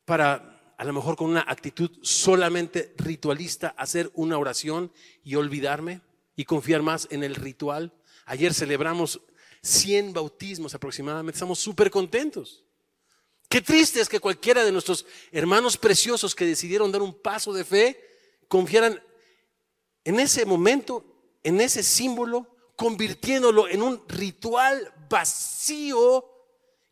[0.05, 4.91] para a lo mejor con una actitud solamente ritualista hacer una oración
[5.23, 6.01] y olvidarme
[6.35, 7.93] y confiar más en el ritual.
[8.25, 9.21] Ayer celebramos
[9.61, 11.37] 100 bautismos aproximadamente.
[11.37, 12.64] Estamos súper contentos.
[13.49, 17.63] Qué triste es que cualquiera de nuestros hermanos preciosos que decidieron dar un paso de
[17.63, 18.01] fe
[18.47, 19.01] confiaran
[20.03, 21.05] en ese momento,
[21.43, 26.25] en ese símbolo, convirtiéndolo en un ritual vacío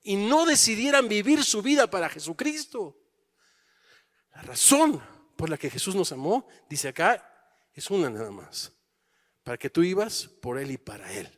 [0.04, 2.98] y no decidieran vivir su vida para Jesucristo.
[4.34, 5.02] La razón
[5.36, 7.30] por la que Jesús nos amó, dice acá,
[7.74, 8.72] es una nada más.
[9.44, 11.30] Para que tú ibas por Él y para Él.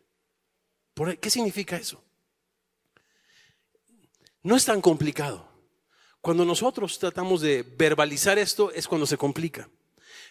[1.20, 2.05] ¿Qué significa eso?
[4.46, 5.50] No es tan complicado.
[6.22, 9.68] Cuando nosotros tratamos de verbalizar esto es cuando se complica.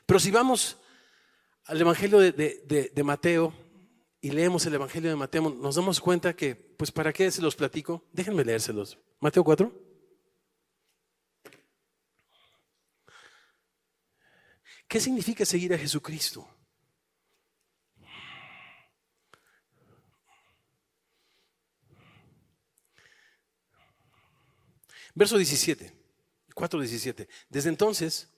[0.06, 0.76] Pero si vamos
[1.64, 3.52] al Evangelio de, Mateo
[4.20, 7.56] y leemos el Evangelio de Mateo, nos damos cuenta que, pues, ¿para qué se los
[7.56, 8.04] platico?
[8.12, 8.96] Déjenme leérselos.
[9.18, 9.72] Mateo 4.
[14.86, 16.48] ¿Qué significa seguir a Jesucristo?
[25.14, 25.92] Verso 17,
[26.54, 27.28] 4.17.
[27.48, 28.28] Desde entonces,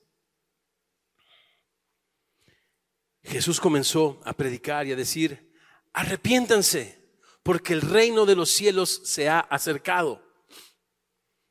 [3.22, 5.54] Jesús comenzó a predicar y a decir,
[5.92, 7.02] arrepiéntanse,
[7.42, 10.22] porque el reino de los cielos se ha acercado.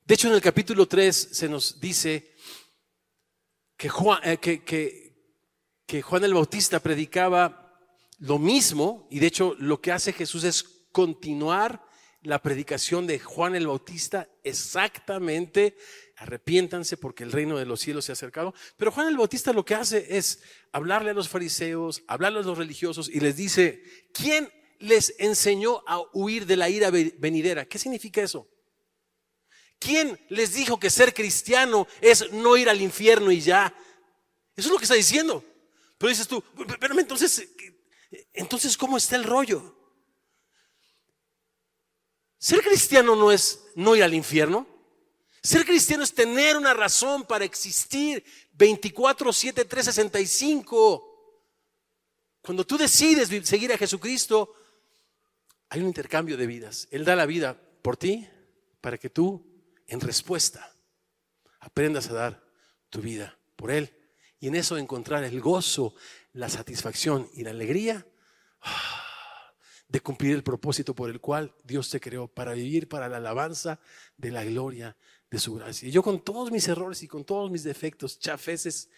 [0.04, 2.36] De hecho, en el capítulo 3 se nos dice
[3.76, 4.64] que Juan, eh, que,
[5.86, 7.66] que Juan el Bautista predicaba
[8.20, 11.85] lo mismo, y de hecho lo que hace Jesús es continuar
[12.26, 15.78] la predicación de Juan el Bautista exactamente,
[16.18, 18.54] arrepiéntanse porque el reino de los cielos se ha acercado.
[18.78, 22.58] Pero Juan el Bautista lo que hace es hablarle a los fariseos, hablarle a los
[22.58, 27.66] religiosos y les dice, ¿quién les enseñó a huir de la ira venidera?
[27.66, 28.48] ¿Qué significa eso?
[29.78, 33.74] ¿Quién les dijo que ser cristiano es no ir al infierno y ya?
[34.56, 35.44] Eso es lo que está diciendo.
[35.98, 36.44] Pero dices tú,
[36.80, 37.50] pero entonces,
[38.34, 39.75] entonces, ¿cómo está el rollo?
[42.46, 44.68] Ser cristiano no es no ir al infierno.
[45.42, 51.42] Ser cristiano es tener una razón para existir 24, 7, 365.
[52.44, 54.54] Cuando tú decides seguir a Jesucristo,
[55.70, 56.88] hay un intercambio de vidas.
[56.92, 58.30] Él da la vida por ti
[58.80, 59.44] para que tú,
[59.88, 60.72] en respuesta,
[61.62, 62.48] aprendas a dar
[62.92, 63.92] tu vida por Él.
[64.40, 65.96] Y en eso encontrar el gozo,
[66.34, 68.06] la satisfacción y la alegría
[69.88, 73.80] de cumplir el propósito por el cual Dios te creó, para vivir para la alabanza
[74.18, 74.98] de la gloria
[75.30, 75.88] de su gracia.
[75.88, 78.90] Y yo con todos mis errores y con todos mis defectos, chafeces,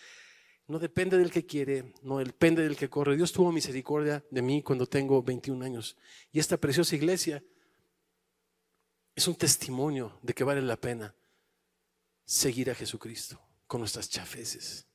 [0.67, 3.15] no depende del que quiere, no depende del que corre.
[3.15, 5.97] Dios tuvo misericordia de mí cuando tengo 21 años.
[6.31, 7.43] Y esta preciosa iglesia
[9.15, 11.15] es un testimonio de que vale la pena
[12.25, 14.86] seguir a Jesucristo con nuestras chafeces.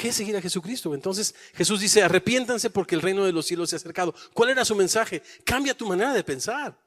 [0.00, 0.94] ¿Qué es seguir a Jesucristo?
[0.94, 4.14] Entonces Jesús dice, arrepiéntanse porque el reino de los cielos se ha acercado.
[4.32, 5.22] ¿Cuál era su mensaje?
[5.44, 6.82] Cambia tu manera de pensar.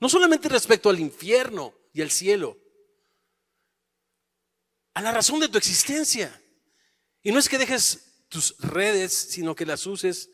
[0.00, 2.58] No solamente respecto al infierno y al cielo,
[4.94, 6.42] a la razón de tu existencia.
[7.22, 10.30] Y no es que dejes tus redes, sino que las uses.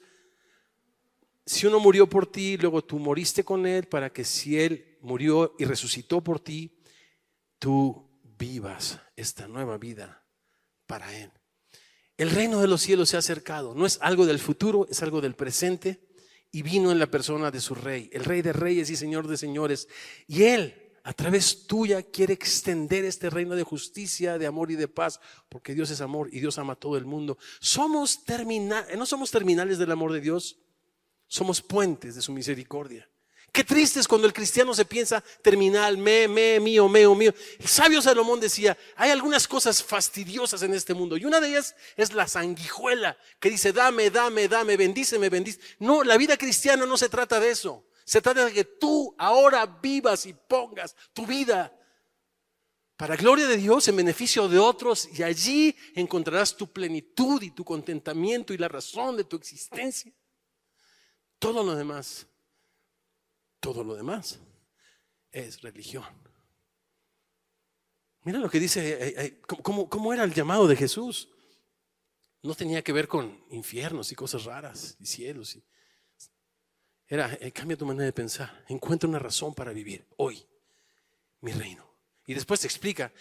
[1.45, 5.55] Si uno murió por ti, luego tú moriste con él para que si él murió
[5.59, 6.81] y resucitó por ti,
[7.59, 10.25] tú vivas esta nueva vida
[10.87, 11.31] para él.
[12.17, 13.75] El reino de los cielos se ha acercado.
[13.75, 16.01] No es algo del futuro, es algo del presente.
[16.51, 19.39] Y vino en la persona de su rey, el rey de reyes y señor de
[19.39, 19.89] señores.
[20.27, 24.87] Y él, a través tuya, quiere extender este reino de justicia, de amor y de
[24.87, 27.39] paz, porque Dios es amor y Dios ama a todo el mundo.
[27.59, 30.59] Somos terminales, no somos terminales del amor de Dios,
[31.27, 33.09] somos puentes de su misericordia.
[33.53, 37.35] Qué triste es cuando el cristiano se piensa terminal, me, me, mío, meo, mío.
[37.59, 41.77] El sabio Salomón decía, hay algunas cosas fastidiosas en este mundo y una de ellas
[41.95, 45.61] es la sanguijuela que dice, dame, dame, dame, bendíceme, bendice.
[45.81, 47.85] No, la vida cristiana no se trata de eso.
[48.07, 51.77] Se trata de que tú ahora vivas y pongas tu vida
[52.97, 57.67] para gloria de Dios en beneficio de otros y allí encontrarás tu plenitud y tu
[57.67, 60.11] contentamiento y la razón de tu existencia.
[61.39, 62.27] Todo lo demás
[63.63, 64.41] todo lo demás
[65.31, 66.05] es religión.
[68.25, 71.29] Mira lo que dice, eh, eh, ¿cómo, era el llamado de Jesús?
[72.43, 75.57] No tenía que ver con infiernos y cosas raras y cielos.
[77.07, 80.45] Era, eh, cambia tu manera de pensar, encuentra una razón para vivir hoy
[81.41, 81.89] mi reino.
[82.27, 83.13] Y después te explica,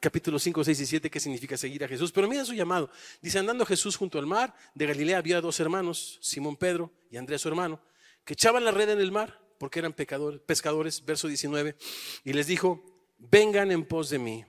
[0.00, 2.12] capítulo 5, 6 y 7, qué significa seguir a Jesús.
[2.12, 2.90] Pero mira su llamado.
[3.22, 7.40] Dice, andando Jesús junto al mar, de Galilea había dos hermanos, Simón Pedro y Andrés
[7.40, 7.80] su hermano,
[8.24, 11.76] que echaban la red en el mar porque eran pecadores, pescadores, verso 19,
[12.24, 12.82] y les dijo,
[13.18, 14.44] vengan en pos de mí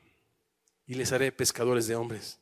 [0.86, 2.40] y les haré pescadores de hombres.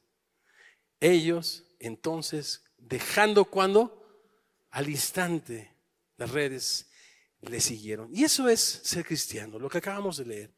[0.99, 4.03] Ellos entonces, dejando cuando,
[4.71, 5.73] al instante,
[6.17, 6.89] las redes
[7.41, 8.09] le siguieron.
[8.13, 10.53] Y eso es ser cristiano, lo que acabamos de leer.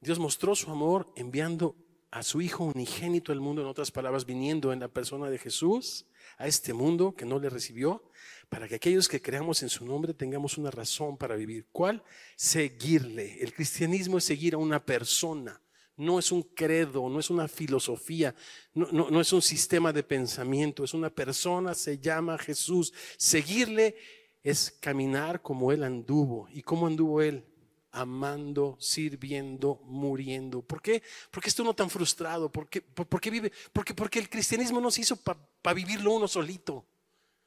[0.00, 1.76] Dios mostró su amor enviando
[2.10, 6.06] a su Hijo unigénito al mundo, en otras palabras, viniendo en la persona de Jesús
[6.38, 8.02] a este mundo que no le recibió,
[8.50, 11.66] para que aquellos que creamos en su nombre tengamos una razón para vivir.
[11.70, 12.02] ¿Cuál?
[12.36, 13.40] Seguirle.
[13.40, 15.58] El cristianismo es seguir a una persona.
[15.96, 18.34] No es un credo, no es una filosofía,
[18.74, 22.92] no, no es un sistema de pensamiento, es una persona, se llama Jesús.
[23.18, 23.96] Seguirle
[24.42, 26.48] es caminar como Él anduvo.
[26.52, 27.44] ¿Y cómo anduvo Él?
[27.92, 30.62] amando, sirviendo, muriendo.
[30.62, 31.02] ¿Por qué?
[31.30, 32.50] Porque está uno tan frustrado.
[32.50, 32.82] ¿Por qué,
[33.30, 33.52] vive?
[33.72, 36.86] Porque, porque el cristianismo no se hizo para vivirlo uno solito,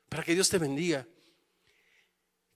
[0.09, 1.07] para que Dios te bendiga.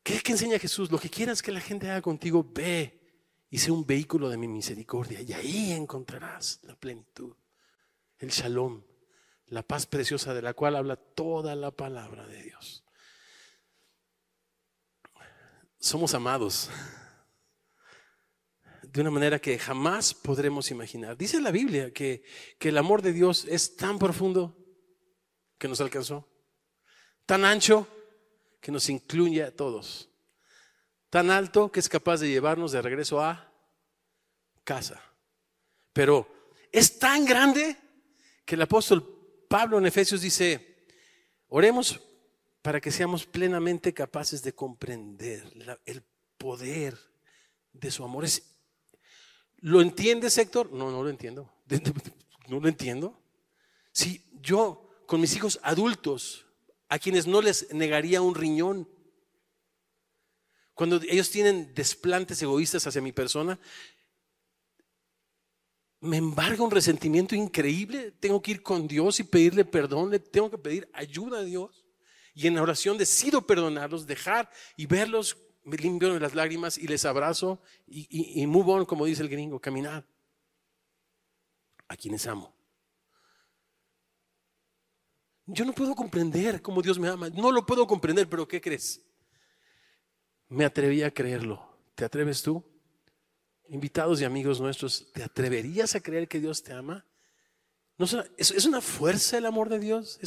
[0.04, 0.92] ¿Qué que enseña Jesús?
[0.92, 2.98] Lo que quieras que la gente haga contigo, ve
[3.50, 5.22] y sé un vehículo de mi misericordia.
[5.22, 7.36] Y ahí encontrarás la plenitud,
[8.20, 8.84] el shalom,
[9.48, 12.84] la paz preciosa de la cual habla toda la palabra de Dios.
[15.80, 16.70] Somos amados
[18.82, 21.18] de una manera que jamás podremos imaginar.
[21.18, 22.24] Dice la Biblia que,
[22.58, 24.58] que el amor de Dios es tan profundo
[25.58, 26.28] que nos alcanzó,
[27.28, 27.88] tan ancho
[28.60, 30.10] que nos incluye a todos,
[31.12, 33.54] tan alto que es capaz de llevarnos de regreso a
[34.64, 35.00] casa.
[35.94, 36.28] Pero
[36.72, 37.78] es tan grande
[38.46, 40.86] que el apóstol Pablo en Efesios dice,
[41.50, 42.00] oremos
[42.62, 45.44] para que seamos plenamente capaces de comprender
[45.86, 46.04] el
[46.38, 46.98] poder
[47.74, 48.26] de su amor.
[49.58, 50.72] ¿Lo entiendes, Héctor?
[50.72, 51.54] No, no lo entiendo.
[52.48, 53.22] No lo entiendo.
[53.92, 56.47] Si yo con mis hijos adultos,
[56.90, 58.90] a quienes no les negaría un riñón,
[60.74, 63.60] cuando ellos tienen desplantes egoístas hacia mi persona,
[66.00, 68.12] me embarga un resentimiento increíble.
[68.12, 71.86] Tengo que ir con Dios y pedirle perdón, le tengo que pedir ayuda a Dios.
[72.36, 77.62] Y en oración decido perdonarlos, dejar y verlos me limpio las lágrimas y les abrazo
[77.86, 80.08] y, y, on, como dice el gringo, caminar.
[81.90, 82.57] A quienes amo.
[85.48, 87.30] Yo no puedo comprender cómo Dios me ama.
[87.30, 89.02] No lo puedo comprender, pero ¿qué crees?
[90.50, 91.66] Me atreví a creerlo.
[91.96, 92.64] ¿Te atreves tú?
[93.70, 97.06] Invitados y amigos nuestros, ¿te atreverías a creer que Dios te ama?
[97.98, 98.06] No,
[98.38, 100.20] es, es una fuerza el amor de Dios.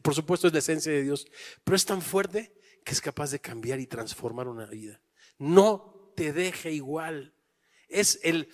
[0.00, 1.26] por supuesto es la esencia de Dios,
[1.64, 2.54] pero es tan fuerte
[2.84, 5.00] que es capaz de cambiar y transformar una vida.
[5.38, 7.34] No te deje igual.
[7.88, 8.48] Es el,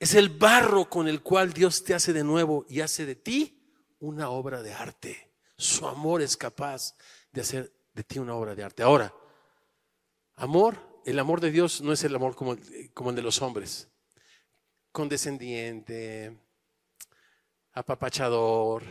[0.00, 3.63] es el barro con el cual Dios te hace de nuevo y hace de ti
[4.00, 5.32] una obra de arte.
[5.56, 6.94] Su amor es capaz
[7.32, 8.82] de hacer de ti una obra de arte.
[8.82, 9.14] Ahora,
[10.36, 13.88] amor, el amor de Dios no es el amor como, el de los hombres.
[14.92, 16.38] Condescendiente,
[17.72, 18.82] apapachador,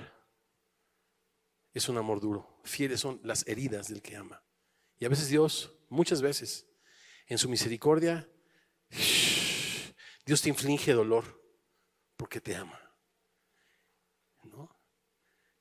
[1.74, 2.60] es un amor duro.
[2.64, 4.42] Fieles son las heridas del que ama.
[5.00, 6.66] Y a veces Dios, muchas veces,
[7.28, 8.30] en su misericordia,
[10.26, 11.42] Dios te inflige dolor
[12.16, 12.80] porque te ama.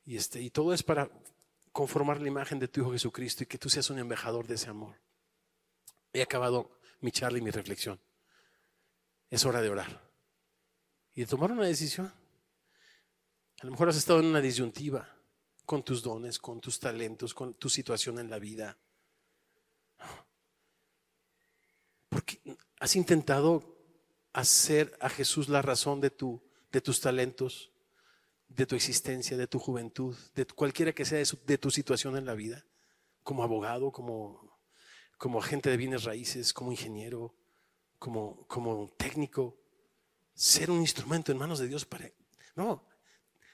[0.04, 1.10] Y, este, y todo es para
[1.72, 4.68] conformar la imagen de tu Hijo Jesucristo y que tú seas un embajador de ese
[4.68, 4.96] amor.
[6.12, 7.98] He acabado mi charla y mi reflexión.
[9.30, 10.12] Es hora de orar
[11.14, 12.12] y de tomar una decisión.
[13.60, 15.08] A lo mejor has estado en una disyuntiva
[15.64, 18.76] con tus dones, con tus talentos, con tu situación en la vida.
[22.08, 22.40] Porque
[22.78, 23.78] has intentado
[24.32, 27.71] hacer a Jesús la razón de, tu, de tus talentos,
[28.54, 32.34] de tu existencia, de tu juventud, de cualquiera que sea de, tu situación en la
[32.34, 32.64] vida,
[33.22, 34.58] como abogado, como,
[35.18, 37.34] como agente de bienes raíces, como ingeniero,
[37.98, 39.58] como, como técnico,
[40.34, 42.10] ser un instrumento en manos de Dios para...
[42.54, 42.86] No,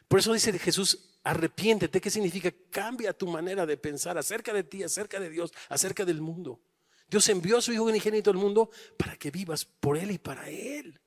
[0.08, 2.00] por eso dice Jesús, Arrepiéntete.
[2.00, 2.50] ¿Qué significa?
[2.70, 6.58] Cambia tu manera de pensar acerca de ti, acerca de Dios, acerca del mundo.
[7.06, 10.48] Dios envió a su Hijo unigénito al mundo para que vivas por Él y para
[10.48, 10.98] Él.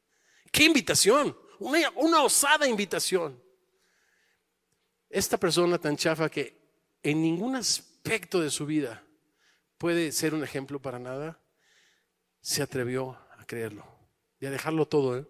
[0.52, 1.36] ¡Qué invitación!
[1.60, 3.42] Una, una osada invitación.
[5.12, 6.58] Esta persona tan chafa que
[7.04, 9.04] en ningún aspecto de su vida
[9.78, 11.38] puede ser un ejemplo para nada,
[12.40, 13.86] se atrevió a creerlo
[14.40, 15.18] y a dejarlo todo.
[15.18, 15.28] ¿eh?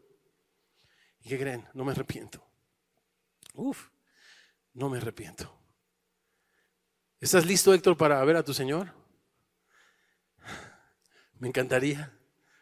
[1.22, 1.68] ¿Y qué creen?
[1.74, 2.46] No me arrepiento.
[3.56, 3.90] Uf,
[4.74, 5.52] no me arrepiento.
[7.20, 8.94] ¿Estás listo, Héctor, para ver a tu Señor?
[11.40, 12.16] Me encantaría,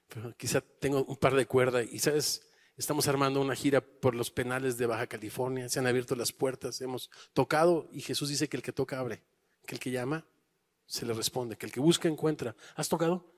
[0.07, 2.48] pero quizá tengo un par de cuerdas y, ¿sabes?
[2.79, 6.79] Estamos armando una gira por los penales de Baja California, se han abierto las puertas,
[6.79, 9.21] hemos tocado y Jesús dice que el que toca abre,
[9.65, 10.25] que el que llama
[10.85, 12.55] se le responde, que el que busca encuentra.
[12.77, 13.33] ¿Has tocado?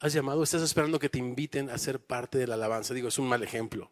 [0.00, 0.42] ¿Has llamado?
[0.42, 2.92] ¿Estás esperando que te inviten a ser parte de la alabanza?
[2.92, 3.90] Digo, es un mal ejemplo.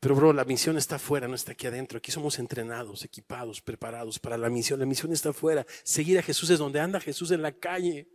[0.00, 1.98] Pero, bro, la misión está afuera, no está aquí adentro.
[1.98, 4.80] Aquí somos entrenados, equipados, preparados para la misión.
[4.80, 5.64] La misión está afuera.
[5.84, 8.08] Seguir a Jesús es donde anda Jesús en la calle.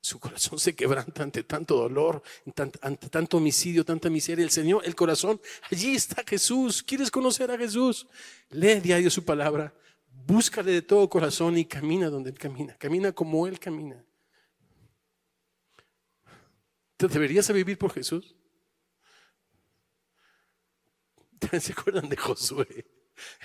[0.00, 2.22] Su corazón se quebranta ante tanto dolor,
[2.82, 4.44] ante tanto homicidio, tanta miseria.
[4.44, 5.40] El Señor, el corazón,
[5.70, 6.82] allí está Jesús.
[6.82, 8.06] ¿Quieres conocer a Jesús?
[8.50, 9.74] Lee diario su palabra.
[10.26, 12.76] Búscale de todo corazón y camina donde Él camina.
[12.76, 14.04] Camina como Él camina.
[16.96, 18.34] ¿Te deberías vivir por Jesús?
[21.60, 22.86] ¿Se acuerdan de Josué?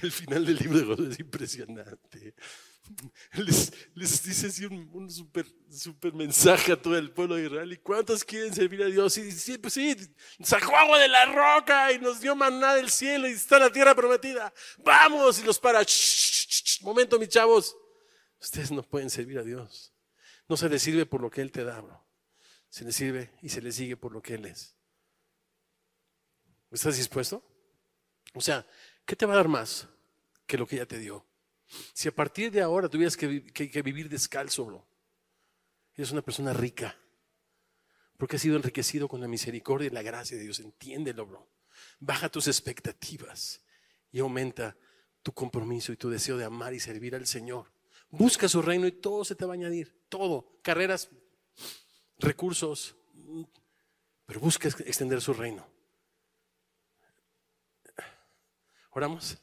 [0.01, 2.35] El final del libro de Josué es impresionante.
[3.33, 7.73] Les, dice así un, super, mensaje a todo el pueblo de Israel.
[7.73, 9.17] ¿Y cuántos quieren servir a Dios?
[9.17, 9.95] Y sí, pues sí,
[10.41, 13.95] sacó agua de la roca y nos dio maná del cielo y está la tierra
[13.95, 14.53] prometida.
[14.79, 15.81] Vamos y los para.
[16.81, 17.75] momento, mis chavos.
[18.39, 19.93] Ustedes no pueden servir a Dios.
[20.49, 22.05] No se les sirve por lo que Él te da, bro.
[22.69, 24.75] Se les sirve y se les sigue por lo que Él es.
[26.71, 27.43] ¿Estás dispuesto?
[28.33, 28.65] O sea,
[29.05, 29.87] ¿qué te va a dar más
[30.45, 31.25] que lo que ya te dio?
[31.93, 34.87] Si a partir de ahora tuvieras que, vivir descalzo, bro,
[35.95, 36.97] eres una persona rica,
[38.17, 40.59] porque has sido enriquecido con la misericordia y la gracia de Dios.
[40.59, 41.47] Entiéndelo, bro.
[41.99, 43.61] Baja tus expectativas
[44.11, 44.77] y aumenta
[45.23, 47.71] tu compromiso y tu deseo de amar y servir al Señor.
[48.09, 50.05] Busca su reino y todo se te va a añadir.
[50.09, 50.59] Todo.
[50.61, 51.09] Carreras,
[52.19, 52.95] recursos,
[54.25, 55.67] pero busca extender su reino.
[58.91, 59.42] Oramos.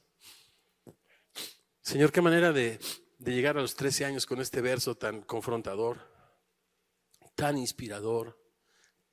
[1.91, 2.79] Señor, qué manera de,
[3.19, 5.99] llegar a los 13 años con este verso tan confrontador,
[7.35, 8.39] tan inspirador,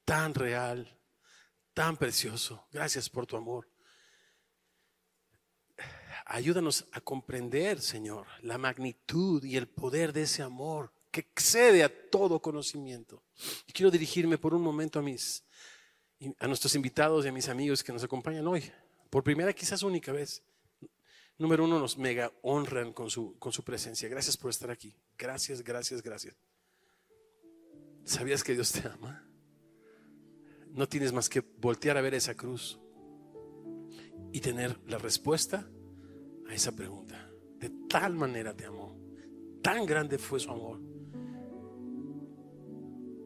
[0.05, 0.95] tan real,
[1.73, 2.67] tan precioso.
[2.71, 3.67] Gracias por tu amor.
[6.27, 12.09] Ayúdanos a comprender, Señor, la magnitud y el poder de ese amor que excede a
[12.11, 13.23] todo conocimiento.
[13.73, 15.43] Quiero dirigirme por un momento a mis
[16.37, 18.71] a nuestros invitados y a mis amigos que nos acompañan hoy,
[19.09, 20.43] por primera quizás única vez.
[21.39, 24.09] Número uno, nos mega honran con su, con su presencia.
[24.09, 24.95] Gracias por estar aquí.
[25.17, 26.35] Gracias, gracias, gracias.
[28.05, 29.27] ¿Sabías que Dios te ama?
[30.71, 32.79] No tienes más que voltear a ver esa cruz
[34.31, 35.69] y tener la respuesta
[36.47, 37.29] a esa pregunta.
[37.59, 38.97] De tal manera te amó,
[39.61, 40.79] tan grande fue su amor,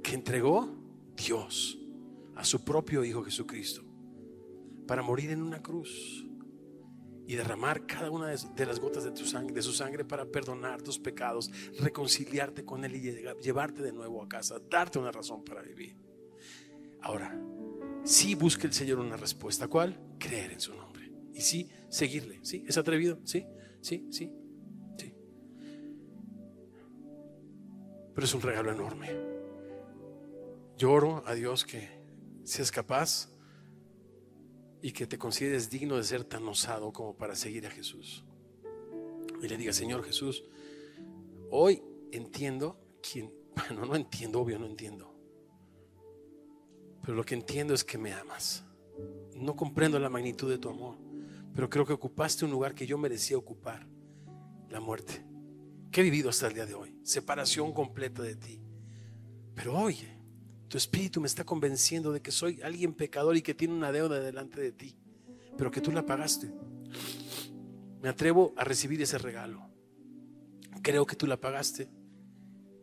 [0.01, 0.68] que entregó
[1.16, 1.78] Dios
[2.36, 3.84] a su propio Hijo Jesucristo
[4.88, 6.26] para morir en una cruz
[7.32, 9.15] y derramar cada una de las gotas de,
[9.61, 12.99] su sangre para perdonar tus pecados, reconciliarte con Él y
[13.41, 15.95] llevarte de nuevo a casa, darte una razón para vivir.
[16.99, 17.41] Ahora,
[18.03, 19.69] sí busque el Señor una respuesta.
[19.69, 19.97] ¿Cuál?
[20.19, 21.09] Creer en su nombre.
[21.34, 22.41] Y sí, seguirle.
[22.43, 22.65] ¿Sí?
[22.67, 23.21] ¿Es atrevido?
[23.23, 23.45] Sí,
[23.79, 24.29] sí, sí,
[24.97, 25.13] sí.
[28.13, 29.09] Pero es un regalo enorme.
[30.77, 32.03] Lloro a Dios que
[32.43, 33.30] seas capaz
[34.82, 38.23] y que te consideres digno de ser tan osado como para seguir a Jesús.
[39.41, 40.43] Y le diga, Señor Jesús,
[41.49, 45.15] hoy entiendo quién, bueno, no entiendo, obvio, no entiendo.
[47.01, 48.63] Pero lo que entiendo es que me amas.
[49.36, 50.97] No comprendo la magnitud de tu amor,
[51.55, 53.88] pero creo que ocupaste un lugar que yo merecía ocupar,
[54.69, 55.25] la muerte.
[55.91, 58.61] Que he vivido hasta el día de hoy, separación completa de ti.
[59.55, 59.97] Pero hoy
[60.72, 64.22] tu espíritu me está convenciendo de que soy alguien pecador y que tiene una deuda
[64.22, 64.95] delante de ti,
[65.57, 66.49] pero que tú la pagaste.
[68.01, 69.69] Me atrevo a recibir ese regalo.
[70.82, 71.89] Creo que tú la pagaste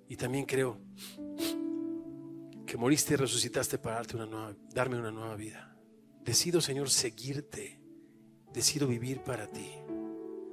[0.06, 0.78] y también creo
[2.66, 5.74] que moriste y resucitaste para darte una nueva, darme una nueva vida.
[6.22, 7.80] Decido, Señor, seguirte.
[8.52, 9.70] Decido vivir para ti.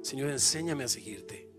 [0.00, 1.52] Señor, enséñame a seguirte.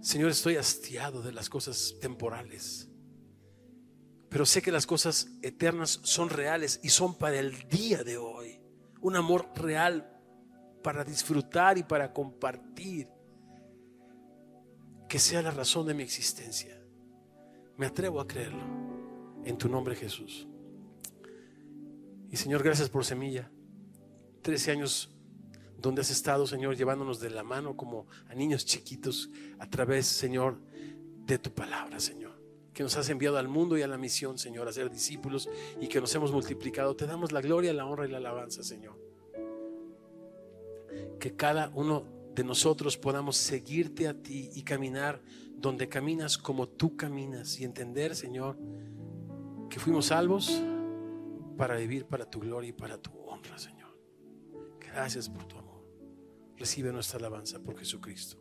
[0.00, 2.89] Señor, estoy hastiado de las cosas temporales.
[4.30, 8.60] Pero sé que las cosas eternas son reales y son para el día de hoy.
[9.00, 10.08] Un amor real
[10.84, 13.08] para disfrutar y para compartir.
[15.08, 16.80] Que sea la razón de mi existencia.
[17.76, 18.62] Me atrevo a creerlo.
[19.44, 20.46] En tu nombre Jesús.
[22.30, 23.50] Y Señor, gracias por semilla.
[24.42, 25.10] Trece años
[25.76, 29.28] donde has estado, Señor, llevándonos de la mano como a niños chiquitos
[29.58, 30.60] a través, Señor,
[31.26, 32.29] de tu palabra, Señor
[32.80, 35.50] que nos has enviado al mundo y a la misión, Señor, a ser discípulos
[35.82, 36.96] y que nos hemos multiplicado.
[36.96, 38.98] Te damos la gloria, la honra y la alabanza, Señor.
[41.18, 45.20] Que cada uno de nosotros podamos seguirte a ti y caminar
[45.58, 48.56] donde caminas como tú caminas y entender, Señor,
[49.68, 50.50] que fuimos salvos
[51.58, 53.94] para vivir para tu gloria y para tu honra, Señor.
[54.80, 55.84] Gracias por tu amor.
[56.56, 58.39] Recibe nuestra alabanza por Jesucristo.